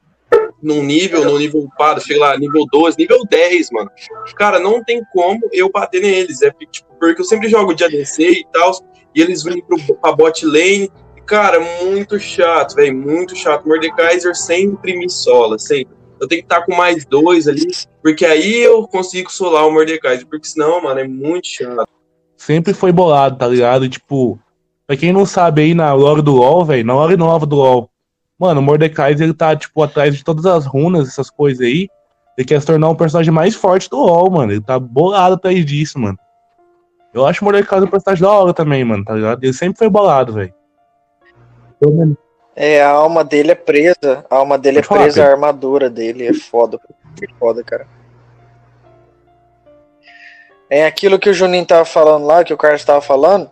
num 0.62 0.84
nível, 0.84 1.26
no 1.26 1.38
nível 1.38 1.62
upado, 1.62 2.02
sei 2.02 2.18
lá, 2.18 2.38
nível 2.38 2.66
12, 2.72 2.98
nível 2.98 3.24
10, 3.28 3.72
mano. 3.72 3.90
Cara, 4.36 4.60
não 4.60 4.84
tem 4.84 5.02
como 5.12 5.50
eu 5.52 5.72
bater 5.72 6.02
neles. 6.02 6.42
É 6.42 6.52
tipo, 6.72 6.94
porque 7.00 7.22
eu 7.22 7.26
sempre 7.26 7.50
jogo 7.50 7.74
de 7.74 7.84
ADC 7.84 8.24
e 8.24 8.46
tal, 8.52 8.72
e 9.14 9.22
eles 9.22 9.44
vêm 9.44 9.62
pro, 9.64 9.78
pra 9.96 10.12
bot 10.12 10.46
lane. 10.46 10.92
Cara, 11.26 11.60
muito 11.60 12.20
chato, 12.20 12.76
velho, 12.76 12.96
muito 12.96 13.36
chato. 13.36 13.68
Mordekaiser 13.68 14.36
sempre 14.36 14.98
me 14.98 15.10
sola, 15.10 15.58
sempre. 15.58 15.94
Eu 16.20 16.28
tenho 16.28 16.42
que 16.42 16.46
estar 16.46 16.64
com 16.64 16.76
mais 16.76 17.04
dois 17.06 17.48
ali, 17.48 17.68
porque 18.02 18.26
aí 18.26 18.62
eu 18.62 18.88
consigo 18.88 19.32
solar 19.32 19.66
o 19.68 19.72
Mordekaiser, 19.72 20.26
porque 20.28 20.48
senão, 20.48 20.82
mano, 20.84 21.00
é 21.00 21.08
muito 21.08 21.48
chato. 21.48 21.90
Sempre 22.38 22.74
foi 22.74 22.92
bolado, 22.92 23.38
tá 23.38 23.48
ligado? 23.48 23.90
Tipo, 23.90 24.40
pra 24.86 24.96
quem 24.96 25.12
não 25.12 25.26
sabe 25.26 25.64
aí 25.64 25.74
na 25.74 25.92
lore 25.94 26.22
do 26.22 26.36
LoL, 26.36 26.64
velho, 26.64 26.86
na 26.86 26.94
lore 26.94 27.18
nova 27.18 27.46
do 27.46 27.56
LoL, 27.56 27.90
mano, 28.40 28.62
o 28.62 28.64
Mordekaiser 28.64 29.26
ele 29.26 29.34
tá, 29.34 29.56
tipo, 29.56 29.82
atrás 29.82 30.16
de 30.16 30.24
todas 30.24 30.46
as 30.46 30.66
runas, 30.66 31.08
essas 31.08 31.30
coisas 31.30 31.66
aí. 31.66 31.90
Ele 32.38 32.48
quer 32.48 32.60
se 32.60 32.68
tornar 32.68 32.90
um 32.90 32.96
personagem 32.96 33.34
mais 33.34 33.56
forte 33.56 33.90
do 33.90 33.98
LoL, 33.98 34.30
mano. 34.30 34.52
Ele 34.52 34.62
tá 34.62 34.78
bolado 34.78 35.36
atrás 35.36 35.66
disso, 35.66 35.98
mano. 35.98 36.18
Eu 37.14 37.26
acho 37.26 37.42
o 37.42 37.46
Mordekaiser 37.46 37.88
um 37.88 37.92
personagem 37.92 38.22
da 38.22 38.32
hora 38.32 38.54
também, 38.54 38.84
mano, 38.84 39.04
tá 39.04 39.16
ligado? 39.16 39.44
Ele 39.44 39.54
sempre 39.54 39.78
foi 39.78 39.90
bolado, 39.90 40.34
velho. 40.34 40.54
É, 42.56 42.82
a 42.82 42.90
alma 42.90 43.24
dele 43.24 43.52
é 43.52 43.56
presa. 43.56 44.26
A 44.30 44.38
alma 44.38 44.58
dele 44.58 44.80
é 44.80 44.84
falar, 44.84 45.02
presa, 45.02 45.24
a 45.24 45.30
armadura 45.30 45.90
dele 45.90 46.28
é 46.28 46.34
foda. 46.34 46.80
É 47.22 47.28
foda, 47.38 47.64
cara. 47.64 47.88
É 50.70 50.86
aquilo 50.86 51.20
que 51.20 51.30
o 51.30 51.34
Juninho 51.34 51.66
tava 51.66 51.86
falando 51.86 52.26
lá, 52.26 52.44
que 52.44 52.54
o 52.54 52.58
Carlos 52.58 52.84
tava 52.84 53.02
falando, 53.02 53.52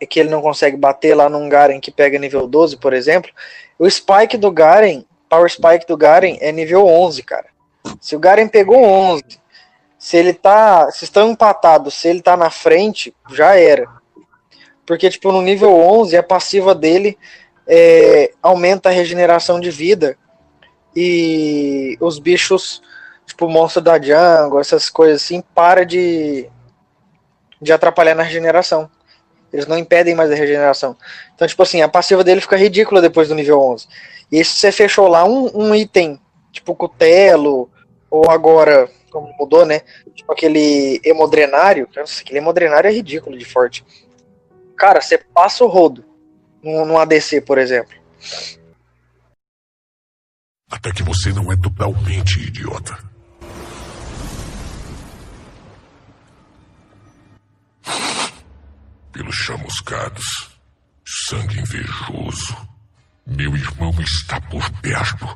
é 0.00 0.04
que 0.04 0.20
ele 0.20 0.28
não 0.28 0.42
consegue 0.42 0.76
bater 0.76 1.14
lá 1.14 1.28
num 1.28 1.48
Garen 1.48 1.80
que 1.80 1.90
pega 1.90 2.18
nível 2.18 2.46
12, 2.46 2.76
por 2.76 2.92
exemplo. 2.92 3.30
O 3.78 3.88
Spike 3.88 4.36
do 4.36 4.50
Garen, 4.50 5.04
Power 5.28 5.50
Spike 5.50 5.86
do 5.86 5.96
Garen 5.96 6.36
é 6.40 6.52
nível 6.52 6.86
11, 6.86 7.22
cara. 7.22 7.46
Se 8.00 8.14
o 8.14 8.18
Garen 8.18 8.48
pegou 8.48 8.82
11, 8.82 9.22
se 9.98 10.16
ele 10.16 10.34
tá, 10.34 10.90
se 10.90 11.04
estão 11.04 11.30
empatados, 11.30 11.94
se 11.94 12.08
ele 12.08 12.20
tá 12.20 12.36
na 12.36 12.50
frente, 12.50 13.14
já 13.30 13.56
era. 13.56 13.88
Porque 14.86 15.10
tipo 15.10 15.32
no 15.32 15.42
nível 15.42 15.74
11 15.74 16.16
a 16.16 16.22
passiva 16.22 16.74
dele 16.74 17.18
é, 17.66 18.32
aumenta 18.42 18.88
a 18.88 18.92
regeneração 18.92 19.58
de 19.58 19.70
vida 19.70 20.16
e 20.94 21.98
os 22.00 22.18
bichos, 22.18 22.80
tipo 23.26 23.48
monstro 23.48 23.82
da 23.82 24.00
jungle, 24.00 24.60
essas 24.60 24.88
coisas 24.88 25.22
assim, 25.22 25.42
para 25.54 25.84
de, 25.84 26.48
de 27.60 27.72
atrapalhar 27.72 28.14
na 28.14 28.22
regeneração. 28.22 28.88
Eles 29.52 29.66
não 29.66 29.76
impedem 29.76 30.14
mais 30.14 30.30
a 30.30 30.34
regeneração. 30.34 30.96
Então, 31.34 31.46
tipo 31.46 31.62
assim, 31.62 31.82
a 31.82 31.88
passiva 31.88 32.24
dele 32.24 32.40
fica 32.40 32.56
ridícula 32.56 33.00
depois 33.00 33.28
do 33.28 33.34
nível 33.34 33.60
11. 33.60 33.86
E 34.30 34.44
se 34.44 34.58
você 34.58 34.72
fechou 34.72 35.06
lá 35.08 35.24
um, 35.24 35.50
um 35.54 35.74
item, 35.74 36.20
tipo 36.50 36.74
cutelo, 36.74 37.70
ou 38.10 38.30
agora, 38.30 38.88
como 39.10 39.32
mudou, 39.38 39.64
né? 39.64 39.82
Tipo 40.14 40.32
aquele 40.32 41.00
hemodrenário. 41.04 41.88
Nossa, 41.94 42.22
aquele 42.22 42.38
hemodrenário 42.38 42.88
é 42.88 42.92
ridículo 42.92 43.36
de 43.36 43.44
forte. 43.44 43.84
Cara, 44.76 45.00
você 45.00 45.16
passa 45.18 45.64
o 45.64 45.68
rodo 45.68 46.04
num, 46.62 46.98
ADC, 46.98 47.40
por 47.40 47.58
exemplo. 47.58 47.96
Até 50.70 50.92
que 50.92 51.02
você 51.02 51.32
não 51.32 51.50
é 51.50 51.56
totalmente 51.56 52.40
idiota. 52.40 52.98
Pelos 59.12 59.34
chamuscados, 59.34 60.58
sangue 61.06 61.58
invejoso, 61.60 62.54
meu 63.26 63.56
irmão 63.56 63.94
está 64.00 64.40
por 64.42 64.70
perto. 64.82 65.26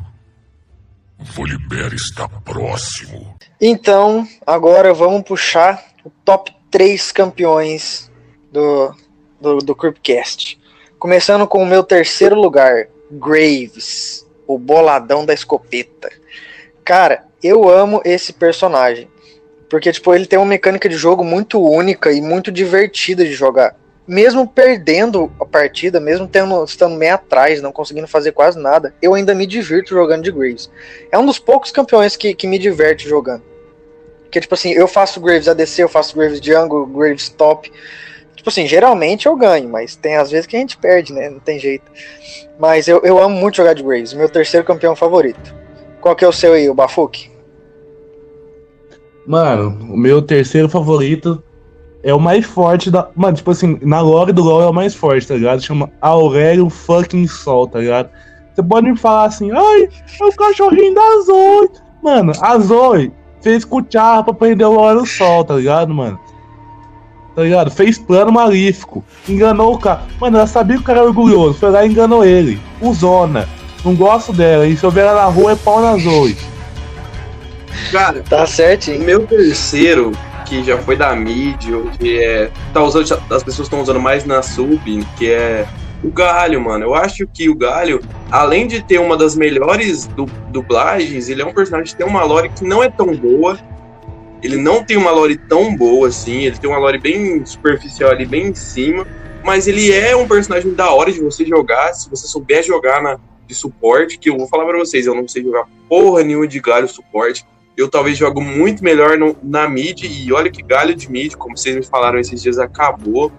Volibear 1.18 1.94
está 1.94 2.28
próximo. 2.28 3.36
Então, 3.60 4.26
agora 4.46 4.92
vamos 4.92 5.22
puxar 5.22 5.82
o 6.04 6.10
top 6.10 6.54
3 6.70 7.12
campeões 7.12 8.10
do, 8.50 8.94
do, 9.40 9.58
do 9.58 9.74
Creepcast. 9.74 10.60
Começando 10.98 11.46
com 11.46 11.62
o 11.62 11.66
meu 11.66 11.82
terceiro 11.82 12.34
lugar, 12.34 12.88
Graves, 13.10 14.26
o 14.46 14.58
boladão 14.58 15.24
da 15.24 15.32
escopeta. 15.32 16.10
Cara, 16.84 17.24
eu 17.42 17.68
amo 17.68 18.02
esse 18.04 18.32
personagem. 18.32 19.08
Porque, 19.68 19.92
tipo, 19.92 20.12
ele 20.12 20.26
tem 20.26 20.38
uma 20.38 20.44
mecânica 20.44 20.88
de 20.88 20.96
jogo 20.96 21.24
muito 21.24 21.62
única 21.62 22.12
e 22.12 22.20
muito 22.20 22.50
divertida 22.50 23.24
de 23.24 23.32
jogar. 23.32 23.76
Mesmo 24.06 24.46
perdendo 24.48 25.32
a 25.40 25.44
partida, 25.44 26.00
mesmo 26.00 26.26
tendo, 26.26 26.64
estando 26.64 26.96
meio 26.96 27.14
atrás, 27.14 27.62
não 27.62 27.70
conseguindo 27.70 28.08
fazer 28.08 28.32
quase 28.32 28.58
nada, 28.58 28.92
eu 29.00 29.14
ainda 29.14 29.32
me 29.32 29.46
divirto 29.46 29.90
jogando 29.90 30.24
de 30.24 30.32
Graves. 30.32 30.68
É 31.12 31.18
um 31.18 31.24
dos 31.24 31.38
poucos 31.38 31.70
campeões 31.70 32.16
que, 32.16 32.34
que 32.34 32.48
me 32.48 32.58
diverte 32.58 33.08
jogando. 33.08 33.42
Porque, 34.24 34.40
tipo 34.40 34.54
assim, 34.54 34.72
eu 34.72 34.88
faço 34.88 35.20
Graves 35.20 35.46
ADC, 35.46 35.84
eu 35.84 35.88
faço 35.88 36.16
Graves 36.16 36.40
Jungle, 36.42 36.86
Graves 36.86 37.28
Top. 37.28 37.70
Tipo 38.40 38.48
assim, 38.48 38.66
geralmente 38.66 39.26
eu 39.26 39.36
ganho, 39.36 39.68
mas 39.68 39.94
tem 39.94 40.16
às 40.16 40.30
vezes 40.30 40.46
que 40.46 40.56
a 40.56 40.58
gente 40.58 40.78
perde, 40.78 41.12
né? 41.12 41.28
Não 41.28 41.40
tem 41.40 41.58
jeito. 41.58 41.84
Mas 42.58 42.88
eu, 42.88 43.02
eu 43.04 43.22
amo 43.22 43.36
muito 43.36 43.58
jogar 43.58 43.74
de 43.74 43.82
Graves, 43.82 44.14
meu 44.14 44.30
terceiro 44.30 44.66
campeão 44.66 44.96
favorito. 44.96 45.54
Qual 46.00 46.16
que 46.16 46.24
é 46.24 46.28
o 46.28 46.32
seu 46.32 46.54
aí, 46.54 46.66
o 46.66 46.72
Bafuque? 46.72 47.30
Mano, 49.26 49.92
o 49.92 49.94
meu 49.94 50.22
terceiro 50.22 50.70
favorito 50.70 51.42
é 52.02 52.14
o 52.14 52.18
mais 52.18 52.46
forte 52.46 52.90
da. 52.90 53.10
Mano, 53.14 53.36
tipo 53.36 53.50
assim, 53.50 53.78
na 53.82 54.00
lore 54.00 54.32
do 54.32 54.42
LoL 54.42 54.62
é 54.62 54.70
o 54.70 54.72
mais 54.72 54.94
forte, 54.94 55.28
tá 55.28 55.34
ligado? 55.34 55.60
Chama 55.60 55.92
Aurélio 56.00 56.70
fucking 56.70 57.26
Sol, 57.26 57.68
tá 57.68 57.78
ligado? 57.78 58.08
Você 58.54 58.62
pode 58.62 58.90
me 58.90 58.96
falar 58.96 59.26
assim, 59.26 59.50
ai, 59.50 59.86
é 60.18 60.24
o 60.24 60.32
cachorrinho 60.32 60.94
da 60.94 61.20
Zoe. 61.26 61.68
Mano, 62.02 62.32
a 62.40 62.58
Zoe 62.58 63.12
fez 63.42 63.66
cuchara 63.66 64.24
pra 64.24 64.32
prender 64.32 64.66
o 64.66 64.80
Aurélio 64.80 65.04
Sol, 65.04 65.44
tá 65.44 65.56
ligado, 65.56 65.92
mano? 65.92 66.18
Tá 67.34 67.42
ligado? 67.42 67.70
Fez 67.70 67.98
plano 67.98 68.32
malífico. 68.32 69.04
Enganou 69.28 69.74
o 69.74 69.78
cara. 69.78 70.02
Mano, 70.20 70.36
ela 70.38 70.46
sabia 70.46 70.76
que 70.76 70.82
o 70.82 70.84
cara 70.84 70.98
era 71.00 71.08
orgulhoso. 71.08 71.58
Foi 71.58 71.70
lá 71.70 71.84
e 71.84 71.88
enganou 71.88 72.24
ele. 72.24 72.60
O 72.80 72.92
Zona. 72.92 73.48
Não 73.84 73.94
gosto 73.94 74.32
dela. 74.32 74.66
E 74.66 74.76
se 74.76 74.84
eu 74.84 74.90
ver 74.90 75.02
ela 75.02 75.14
na 75.22 75.26
rua, 75.26 75.52
é 75.52 75.56
pau 75.56 75.80
na 75.80 75.96
Zoe. 75.96 76.36
Cara, 77.92 78.22
Tá 78.28 78.42
o 78.42 78.46
certinho. 78.46 79.02
meu 79.04 79.26
terceiro, 79.26 80.12
que 80.44 80.62
já 80.62 80.76
foi 80.78 80.96
da 80.96 81.14
mídia, 81.14 81.80
que 81.98 82.18
é. 82.22 82.50
Tá 82.72 82.82
usando, 82.82 83.04
as 83.30 83.42
pessoas 83.42 83.66
estão 83.66 83.80
usando 83.80 84.00
mais 84.00 84.24
na 84.24 84.42
sub, 84.42 84.78
que 85.16 85.30
é 85.30 85.66
o 86.02 86.10
Galho, 86.10 86.60
mano. 86.60 86.84
Eu 86.86 86.94
acho 86.94 87.26
que 87.32 87.48
o 87.48 87.54
Galho, 87.54 88.00
além 88.30 88.66
de 88.66 88.82
ter 88.82 88.98
uma 88.98 89.16
das 89.16 89.34
melhores 89.36 90.06
du 90.08 90.26
dublagens, 90.50 91.28
ele 91.28 91.42
é 91.42 91.46
um 91.46 91.54
personagem 91.54 91.92
que 91.92 91.96
tem 91.96 92.06
uma 92.06 92.24
lore 92.24 92.48
que 92.50 92.64
não 92.64 92.82
é 92.82 92.90
tão 92.90 93.14
boa. 93.14 93.56
Ele 94.42 94.56
não 94.56 94.82
tem 94.82 94.96
uma 94.96 95.10
lore 95.10 95.36
tão 95.36 95.76
boa 95.76 96.08
assim, 96.08 96.44
ele 96.44 96.58
tem 96.58 96.68
uma 96.70 96.78
lore 96.78 96.98
bem 96.98 97.44
superficial 97.44 98.10
ali, 98.10 98.24
bem 98.24 98.48
em 98.48 98.54
cima. 98.54 99.06
Mas 99.44 99.66
ele 99.66 99.90
é 99.92 100.14
um 100.16 100.28
personagem 100.28 100.72
da 100.74 100.90
hora 100.90 101.10
de 101.12 101.20
você 101.20 101.44
jogar, 101.44 101.92
se 101.94 102.08
você 102.10 102.26
souber 102.26 102.62
jogar 102.62 103.02
na, 103.02 103.18
de 103.46 103.54
suporte, 103.54 104.18
que 104.18 104.28
eu 104.30 104.36
vou 104.36 104.46
falar 104.46 104.64
pra 104.66 104.78
vocês, 104.78 105.06
eu 105.06 105.14
não 105.14 105.26
sei 105.26 105.42
jogar 105.42 105.66
porra 105.88 106.22
nenhuma 106.22 106.46
de 106.46 106.60
galho 106.60 106.86
suporte. 106.88 107.44
Eu 107.76 107.88
talvez 107.88 108.18
jogo 108.18 108.40
muito 108.42 108.84
melhor 108.84 109.16
no- 109.16 109.36
na 109.42 109.66
mid, 109.68 110.02
e 110.04 110.30
olha 110.32 110.50
que 110.50 110.62
galho 110.62 110.94
de 110.94 111.10
mid, 111.10 111.34
como 111.36 111.56
vocês 111.56 111.74
me 111.74 111.82
falaram 111.82 112.18
esses 112.18 112.42
dias, 112.42 112.58
acabou. 112.58 113.32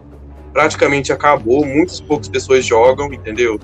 Praticamente 0.52 1.14
acabou, 1.14 1.64
muitas 1.66 2.02
poucas 2.02 2.28
pessoas 2.28 2.66
jogam, 2.66 3.14
entendeu? 3.14 3.60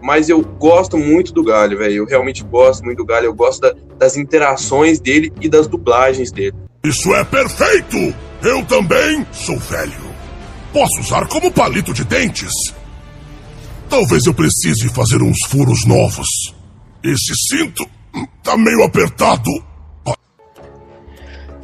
Mas 0.00 0.28
eu 0.28 0.40
gosto 0.40 0.96
muito 0.96 1.32
do 1.32 1.44
galho, 1.44 1.78
velho. 1.78 1.94
Eu 1.94 2.06
realmente 2.06 2.42
gosto 2.42 2.84
muito 2.84 2.98
do 2.98 3.04
galho. 3.04 3.26
Eu 3.26 3.34
gosto 3.34 3.60
da- 3.60 3.74
das 3.98 4.16
interações 4.16 4.98
dele 4.98 5.32
e 5.40 5.48
das 5.48 5.66
dublagens 5.68 6.32
dele. 6.32 6.54
Isso 6.84 7.14
é 7.14 7.22
perfeito! 7.22 7.96
Eu 8.42 8.64
também 8.66 9.24
sou 9.30 9.56
velho. 9.56 10.12
Posso 10.72 11.00
usar 11.00 11.28
como 11.28 11.52
palito 11.52 11.94
de 11.94 12.04
dentes? 12.04 12.50
Talvez 13.88 14.26
eu 14.26 14.34
precise 14.34 14.88
fazer 14.88 15.22
uns 15.22 15.38
furos 15.46 15.86
novos. 15.86 16.26
Esse 17.04 17.34
cinto 17.48 17.88
tá 18.42 18.56
meio 18.56 18.82
apertado. 18.82 19.48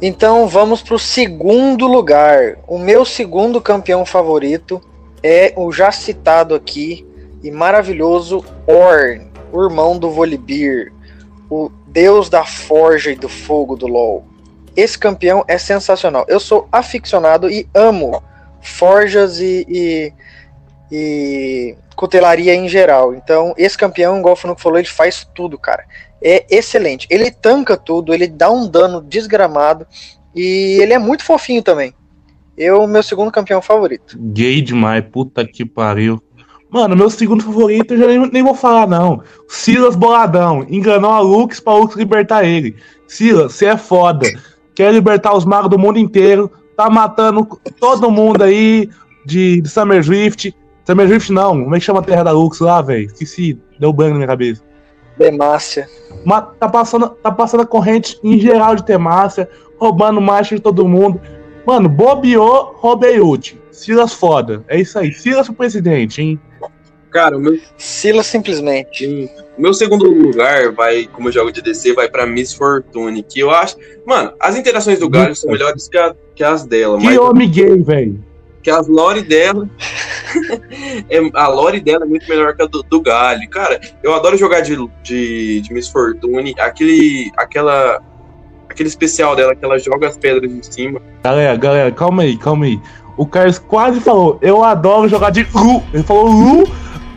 Então 0.01 0.47
vamos 0.47 0.81
pro 0.81 0.97
segundo 0.97 1.85
lugar. 1.85 2.57
O 2.65 2.79
meu 2.79 3.03
segundo 3.03 3.59
campeão 3.59 4.05
favorito 4.05 4.81
é 5.21 5.53
o 5.57 5.69
já 5.69 5.91
citado 5.91 6.55
aqui 6.55 7.05
e 7.43 7.51
maravilhoso 7.51 8.45
Ornn, 8.65 9.27
o 9.51 9.61
irmão 9.61 9.99
do 9.99 10.09
Volibear, 10.09 10.93
o 11.49 11.69
deus 11.87 12.29
da 12.29 12.45
forja 12.45 13.11
e 13.11 13.15
do 13.15 13.27
fogo 13.27 13.75
do 13.75 13.85
LoL. 13.85 14.28
Esse 14.75 14.97
campeão 14.97 15.43
é 15.47 15.57
sensacional. 15.57 16.25
Eu 16.27 16.39
sou 16.39 16.67
aficionado 16.71 17.49
e 17.49 17.67
amo 17.73 18.23
forjas 18.61 19.39
e, 19.39 19.65
e, 19.69 20.13
e 20.91 21.75
cutelaria 21.95 22.55
em 22.55 22.67
geral. 22.67 23.13
Então, 23.13 23.53
esse 23.57 23.77
campeão, 23.77 24.19
igual 24.19 24.33
o 24.33 24.37
Fanuco 24.37 24.61
falou, 24.61 24.77
ele 24.77 24.87
faz 24.87 25.27
tudo, 25.33 25.57
cara. 25.57 25.83
É 26.21 26.45
excelente. 26.49 27.07
Ele 27.09 27.31
tanca 27.31 27.77
tudo, 27.77 28.13
ele 28.13 28.27
dá 28.27 28.51
um 28.51 28.67
dano 28.67 29.01
desgramado 29.01 29.85
e 30.35 30.77
ele 30.81 30.93
é 30.93 30.99
muito 30.99 31.23
fofinho 31.23 31.63
também. 31.63 31.93
Eu, 32.57 32.85
meu 32.87 33.01
segundo 33.01 33.31
campeão 33.31 33.61
favorito. 33.61 34.17
Gay 34.19 34.61
demais, 34.61 35.03
puta 35.11 35.45
que 35.45 35.65
pariu. 35.65 36.21
Mano, 36.69 36.95
meu 36.95 37.09
segundo 37.09 37.43
favorito 37.43 37.93
eu 37.93 37.97
já 37.97 38.07
nem, 38.07 38.31
nem 38.31 38.43
vou 38.43 38.53
falar, 38.53 38.85
não. 38.85 39.23
Silas 39.47 39.95
Boladão. 39.95 40.65
Enganou 40.69 41.11
a 41.11 41.19
Lux 41.19 41.59
pra 41.59 41.73
Lux 41.73 41.95
libertar 41.95 42.43
ele. 42.43 42.75
Silas, 43.07 43.53
você 43.53 43.65
é 43.67 43.77
foda. 43.77 44.27
Quer 44.79 44.93
libertar 44.93 45.35
os 45.35 45.43
magos 45.43 45.69
do 45.69 45.77
mundo 45.77 45.99
inteiro. 45.99 46.49
Tá 46.77 46.89
matando 46.89 47.45
todo 47.81 48.09
mundo 48.09 48.41
aí 48.45 48.89
de, 49.25 49.59
de 49.59 49.67
Summer 49.69 50.01
Drift. 50.01 50.55
Summer 50.85 51.05
Drift 51.05 51.33
não. 51.33 51.63
Como 51.65 51.75
é 51.75 51.79
que 51.79 51.83
chama 51.83 51.99
a 51.99 52.01
terra 52.01 52.23
da 52.23 52.31
Lux 52.31 52.61
lá, 52.61 52.81
velho? 52.81 53.07
Esqueci. 53.07 53.59
Deu 53.77 53.91
banho 53.91 54.11
na 54.11 54.15
minha 54.15 54.27
cabeça. 54.27 54.63
Demacia. 55.17 55.85
Ma- 56.23 56.41
Tá 56.43 56.69
passando, 56.69 57.09
tá 57.09 57.29
passando 57.29 57.63
a 57.63 57.65
corrente 57.65 58.17
em 58.23 58.39
geral 58.39 58.73
de 58.73 58.85
Temácia, 58.85 59.49
roubando 59.77 60.21
marcha 60.21 60.55
de 60.55 60.61
todo 60.61 60.87
mundo. 60.87 61.19
Mano, 61.67 61.89
bobeou, 61.89 62.73
roubei 62.77 63.19
ult. 63.19 63.59
Silas 63.73 64.13
foda. 64.13 64.63
É 64.69 64.79
isso 64.79 64.97
aí. 64.97 65.11
Silas 65.11 65.47
pro 65.47 65.55
presidente, 65.57 66.21
hein? 66.21 66.39
Cara, 67.11 67.37
o 67.37 67.39
meu, 67.39 67.57
Silas 67.77 68.27
simplesmente. 68.27 69.05
Sim. 69.05 69.29
O 69.57 69.61
meu 69.61 69.73
segundo 69.73 70.05
lugar 70.09 70.71
vai, 70.71 71.05
como 71.11 71.27
eu 71.27 71.31
jogo 71.33 71.51
de 71.51 71.61
DC, 71.61 71.93
vai 71.93 72.07
pra 72.09 72.25
Miss 72.25 72.53
Fortune, 72.53 73.23
que 73.23 73.39
eu 73.39 73.49
acho. 73.51 73.75
Mano, 74.05 74.31
as 74.39 74.55
interações 74.55 74.99
do 74.99 75.09
Galho 75.09 75.35
são 75.35 75.51
melhores 75.51 75.87
que, 75.89 75.97
a- 75.97 76.15
que 76.35 76.43
as 76.43 76.65
dela, 76.65 76.97
Que 76.97 77.05
mas 77.05 77.17
homem 77.17 77.49
gay, 77.49 77.81
velho. 77.83 78.23
que 78.63 78.69
as 78.69 78.87
lore 78.87 79.21
dela. 79.21 79.67
é- 81.09 81.29
a 81.33 81.47
lore 81.47 81.79
dela 81.81 82.05
é 82.05 82.07
muito 82.07 82.27
melhor 82.29 82.55
que 82.55 82.61
a 82.63 82.65
do, 82.65 82.83
do 82.83 83.01
Galho. 83.01 83.47
Cara, 83.49 83.79
eu 84.03 84.13
adoro 84.13 84.37
jogar 84.37 84.61
de, 84.61 84.75
de, 85.03 85.61
de 85.61 85.73
Miss 85.73 85.89
Fortune. 85.89 86.53
Aquele, 86.59 87.31
aquela, 87.37 88.01
aquele 88.69 88.89
especial 88.89 89.35
dela, 89.35 89.55
que 89.55 89.63
ela 89.65 89.77
joga 89.79 90.07
as 90.07 90.17
pedras 90.17 90.49
de 90.51 90.73
cima. 90.73 91.01
Galera, 91.23 91.55
galera, 91.57 91.91
calma 91.91 92.23
aí, 92.23 92.37
calma 92.37 92.65
aí. 92.65 92.79
O 93.17 93.25
Carlos 93.25 93.59
quase 93.59 93.99
falou, 93.99 94.39
eu 94.41 94.63
adoro 94.63 95.09
jogar 95.09 95.29
de 95.31 95.45
Lu. 95.53 95.83
Ele 95.93 96.03
falou 96.03 96.27
Lu, 96.27 96.63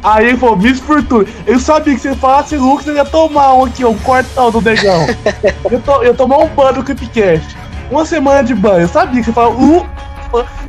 aí 0.02 0.28
ele 0.28 0.36
falou 0.36 0.56
Miss 0.56 0.80
Fortune. 0.80 1.26
Eu 1.46 1.58
sabia 1.58 1.94
que 1.94 2.00
se 2.00 2.08
ele 2.08 2.16
falasse 2.16 2.56
Lu, 2.56 2.76
que 2.78 2.84
você 2.84 2.92
ia 2.92 3.04
tomar 3.04 3.54
um 3.54 3.64
aqui, 3.64 3.84
um 3.84 3.96
cortão 3.98 4.50
do 4.50 4.60
negão. 4.60 5.06
eu, 5.70 5.80
to, 5.80 5.90
eu 6.02 6.14
tomar 6.14 6.38
um 6.38 6.48
ban 6.48 6.72
do 6.72 6.82
Creepcast. 6.82 7.56
Uma 7.90 8.04
semana 8.06 8.42
de 8.42 8.54
ban. 8.54 8.80
Eu 8.80 8.88
sabia 8.88 9.20
que 9.20 9.26
você 9.26 9.32
falou 9.32 9.58
Lu. 9.58 9.86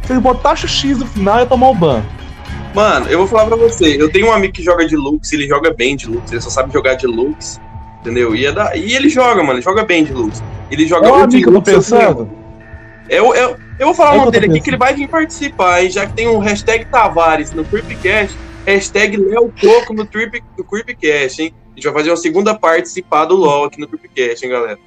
Se 0.06 0.12
ele 0.12 0.20
botasse 0.20 0.66
o 0.66 0.68
X 0.68 0.98
no 0.98 1.06
final, 1.08 1.36
eu 1.36 1.40
ia 1.42 1.46
tomar 1.46 1.70
o 1.70 1.74
ban. 1.75 2.04
Mano, 2.75 3.08
eu 3.08 3.20
vou 3.20 3.28
falar 3.28 3.46
pra 3.46 3.56
você. 3.56 4.02
Eu 4.02 4.12
tenho 4.12 4.28
um 4.28 4.32
amigo 4.32 4.52
que 4.54 4.63
joga 4.63 4.86
de 4.86 4.96
Lux, 4.96 5.32
ele 5.32 5.48
joga 5.48 5.72
bem 5.74 5.96
de 5.96 6.08
Lux, 6.08 6.32
ele 6.32 6.42
só 6.42 6.50
sabe 6.50 6.74
jogar 6.74 6.96
de 6.96 7.06
Lux. 7.08 7.62
Entendeu? 8.02 8.36
E, 8.36 8.46
é 8.46 8.52
da- 8.52 8.75
e 8.75 8.94
ele 8.96 9.08
joga, 9.10 9.42
mano, 9.42 9.54
ele 9.54 9.62
joga 9.62 9.86
bem 9.86 10.04
de 10.04 10.12
Lux. 10.12 10.44
Ele 10.72 10.88
joga 10.88 11.08
É 11.08 11.12
de 11.12 11.16
amigo 11.22 11.32
que 11.32 11.38
eu 11.58 11.62
tô 11.62 11.72
Lux 11.72 11.72
pensando. 11.72 12.30
Eu, 13.08 13.34
eu, 13.36 13.56
eu 13.80 13.86
vou 13.86 13.94
falar 13.94 14.10
É 14.10 14.13
o 14.13 14.16
nome 14.18 14.28
eu 14.28 14.32
dele 14.32 14.46
aqui, 14.46 14.54
pensando. 14.54 14.63
que 14.63 14.70
ele 14.72 14.78
vai 14.78 14.94
vir 14.96 15.08
participar, 15.08 15.84
hein? 15.84 15.90
Já 15.92 16.06
que 16.08 16.13
tem 16.13 16.28
um 16.28 16.40
hashtag 16.40 16.86
Tavares 16.86 17.52
no 17.54 17.63
Creepcast, 17.63 18.36
hashtag 18.65 19.17
Léo 19.17 19.51
Coco 19.60 19.93
no, 19.93 20.05
Trip, 20.05 20.43
no 20.58 20.63
Creepcast, 20.63 21.41
hein? 21.41 21.53
A 21.72 21.75
gente 21.75 21.84
vai 21.86 21.93
fazer 21.93 22.10
uma 22.10 22.17
segunda 22.17 22.53
participar 22.53 23.25
do 23.25 23.36
LOL 23.36 23.65
aqui 23.65 23.79
no 23.79 23.88
Creepcast, 23.88 24.46
hein, 24.46 24.51
galera? 24.51 24.79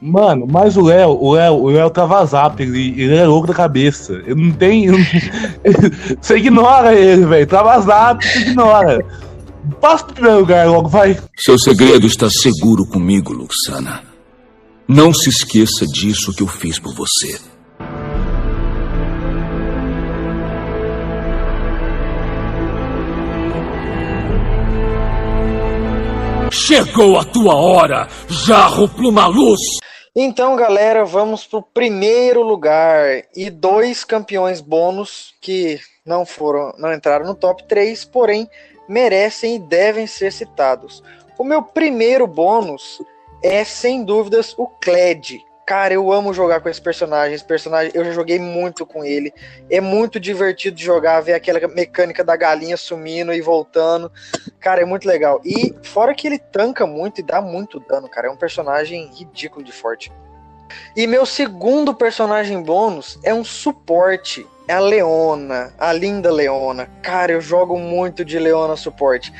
Mano, 0.00 0.46
mas 0.48 0.76
o 0.76 0.82
Léo, 0.82 1.10
o 1.20 1.32
Léo, 1.32 1.54
o 1.54 1.70
Léo 1.70 1.90
tá 1.90 2.06
vazado, 2.06 2.62
ele, 2.62 2.90
ele 3.00 3.16
é 3.16 3.26
louco 3.26 3.48
da 3.48 3.54
cabeça. 3.54 4.12
Eu 4.26 4.36
não 4.36 4.52
tenho. 4.52 4.94
você 6.20 6.36
ignora 6.36 6.94
ele, 6.94 7.26
velho. 7.26 7.46
Tá 7.46 7.62
vazado, 7.62 8.22
você 8.22 8.38
ignora. 8.38 9.04
Passa 9.80 10.04
pro 10.04 10.14
primeiro 10.14 10.40
lugar 10.40 10.68
logo, 10.68 10.88
vai. 10.88 11.18
Seu 11.36 11.58
segredo 11.58 12.06
está 12.06 12.30
seguro 12.30 12.86
comigo, 12.86 13.32
Luxana. 13.32 14.02
Não 14.86 15.12
se 15.12 15.28
esqueça 15.28 15.84
disso 15.84 16.32
que 16.32 16.42
eu 16.42 16.46
fiz 16.46 16.78
por 16.78 16.94
você. 16.94 17.38
Chegou 26.50 27.18
a 27.18 27.24
tua 27.24 27.54
hora, 27.54 28.08
Jarro 28.28 28.88
Plumaluz! 28.88 29.60
Então, 30.16 30.56
galera, 30.56 31.04
vamos 31.04 31.46
pro 31.46 31.62
primeiro 31.62 32.42
lugar 32.42 33.22
e 33.36 33.50
dois 33.50 34.02
campeões 34.04 34.60
bônus 34.60 35.34
que 35.40 35.78
não 36.04 36.24
foram, 36.24 36.72
não 36.78 36.92
entraram 36.92 37.26
no 37.26 37.34
top 37.34 37.64
3, 37.68 38.04
porém 38.06 38.48
merecem 38.88 39.56
e 39.56 39.58
devem 39.58 40.06
ser 40.06 40.32
citados. 40.32 41.02
O 41.38 41.44
meu 41.44 41.62
primeiro 41.62 42.26
bônus 42.26 43.00
é 43.42 43.62
sem 43.62 44.02
dúvidas 44.02 44.54
o 44.56 44.66
Kled. 44.66 45.44
Cara, 45.68 45.92
eu 45.92 46.10
amo 46.10 46.32
jogar 46.32 46.62
com 46.62 46.70
esse 46.70 46.80
personagem. 46.80 47.34
Esse 47.34 47.44
personagem, 47.44 47.92
eu 47.94 48.02
já 48.02 48.12
joguei 48.12 48.38
muito 48.38 48.86
com 48.86 49.04
ele. 49.04 49.30
É 49.68 49.82
muito 49.82 50.18
divertido 50.18 50.74
de 50.74 50.82
jogar, 50.82 51.20
ver 51.20 51.34
aquela 51.34 51.60
mecânica 51.68 52.24
da 52.24 52.34
galinha 52.36 52.74
sumindo 52.74 53.34
e 53.34 53.42
voltando. 53.42 54.10
Cara, 54.58 54.80
é 54.80 54.86
muito 54.86 55.06
legal. 55.06 55.42
E 55.44 55.74
fora 55.82 56.14
que 56.14 56.26
ele 56.26 56.38
tanca 56.38 56.86
muito 56.86 57.20
e 57.20 57.22
dá 57.22 57.42
muito 57.42 57.80
dano, 57.80 58.08
cara. 58.08 58.28
É 58.28 58.30
um 58.30 58.36
personagem 58.36 59.10
ridículo 59.14 59.62
de 59.62 59.70
forte. 59.70 60.10
E 60.96 61.06
meu 61.06 61.26
segundo 61.26 61.94
personagem 61.94 62.62
bônus 62.62 63.18
é 63.22 63.34
um 63.34 63.44
suporte. 63.44 64.46
É 64.66 64.72
a 64.72 64.80
Leona, 64.80 65.74
a 65.78 65.92
linda 65.92 66.32
Leona. 66.32 66.88
Cara, 67.02 67.32
eu 67.32 67.42
jogo 67.42 67.78
muito 67.78 68.24
de 68.24 68.38
Leona 68.38 68.74
suporte. 68.74 69.34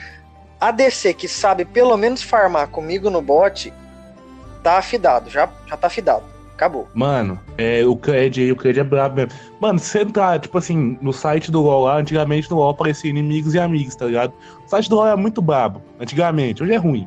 A 0.60 0.70
DC 0.72 1.14
que 1.14 1.26
sabe 1.26 1.64
pelo 1.64 1.96
menos 1.96 2.22
farmar 2.22 2.68
comigo 2.68 3.08
no 3.08 3.22
bot, 3.22 3.72
tá 4.62 4.78
afidado, 4.78 5.30
já, 5.30 5.48
já 5.66 5.76
tá 5.76 5.86
afidado. 5.86 6.24
Acabou. 6.54 6.88
Mano, 6.92 7.38
é, 7.56 7.84
o 7.86 7.94
Cred 7.94 8.42
aí, 8.42 8.50
o 8.50 8.56
Cred 8.56 8.80
é 8.80 8.84
brabo 8.84 9.14
mesmo. 9.14 9.30
Mano, 9.60 9.78
se 9.78 9.90
você 9.90 10.00
entrar, 10.00 10.40
tipo 10.40 10.58
assim, 10.58 10.98
no 11.00 11.12
site 11.12 11.52
do 11.52 11.62
LoL 11.62 11.84
lá, 11.84 11.98
antigamente 11.98 12.50
no 12.50 12.56
LoL 12.56 12.70
aparecia 12.70 13.08
inimigos 13.08 13.54
e 13.54 13.60
amigos, 13.60 13.94
tá 13.94 14.06
ligado? 14.06 14.32
O 14.66 14.68
site 14.68 14.90
do 14.90 14.96
LoL 14.96 15.06
era 15.06 15.16
muito 15.16 15.40
brabo, 15.40 15.80
antigamente, 16.00 16.60
hoje 16.62 16.72
é 16.72 16.76
ruim. 16.76 17.06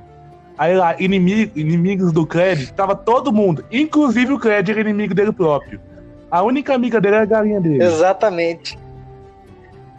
Aí 0.58 0.74
lá, 0.76 0.96
inimigo, 1.02 1.52
inimigos 1.60 2.14
do 2.14 2.26
Cred, 2.26 2.72
tava 2.74 2.96
todo 2.96 3.32
mundo, 3.34 3.66
inclusive 3.70 4.32
o 4.32 4.40
Cred 4.40 4.72
era 4.72 4.80
inimigo 4.80 5.14
dele 5.14 5.34
próprio. 5.34 5.82
A 6.30 6.42
única 6.44 6.74
amiga 6.74 7.02
dele 7.02 7.16
era 7.16 7.24
a 7.24 7.28
galinha 7.28 7.60
dele. 7.60 7.84
Exatamente. 7.84 8.80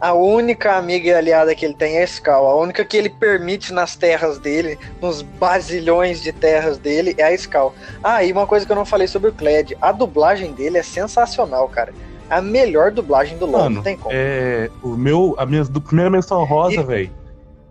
A 0.03 0.11
única 0.13 0.75
amiga 0.75 1.07
e 1.07 1.13
aliada 1.13 1.55
que 1.55 1.63
ele 1.63 1.75
tem 1.75 1.95
é 1.95 2.01
a 2.01 2.03
Skull. 2.03 2.33
A 2.33 2.55
única 2.57 2.83
que 2.83 2.97
ele 2.97 3.09
permite 3.09 3.71
nas 3.71 3.95
terras 3.95 4.37
dele, 4.37 4.77
nos 5.01 5.21
bazilhões 5.21 6.21
de 6.21 6.33
terras 6.33 6.77
dele, 6.77 7.15
é 7.17 7.23
a 7.23 7.33
Skull. 7.33 7.73
Ah, 8.03 8.21
e 8.21 8.29
uma 8.33 8.45
coisa 8.45 8.65
que 8.65 8.71
eu 8.73 8.75
não 8.75 8.83
falei 8.83 9.07
sobre 9.07 9.29
o 9.29 9.33
Kled. 9.33 9.77
A 9.79 9.93
dublagem 9.93 10.51
dele 10.51 10.77
é 10.77 10.83
sensacional, 10.83 11.69
cara. 11.69 11.93
A 12.29 12.41
melhor 12.41 12.91
dublagem 12.91 13.37
do 13.37 13.45
LoL, 13.45 13.69
não 13.69 13.81
tem 13.81 13.95
como. 13.95 14.13
é. 14.13 14.69
O 14.83 14.89
meu, 14.89 15.35
a 15.37 15.45
minha 15.45 15.63
do 15.63 15.79
primeira 15.79 16.09
menção 16.09 16.43
rosa, 16.43 16.81
E- 16.81 16.83
velho. 16.83 17.11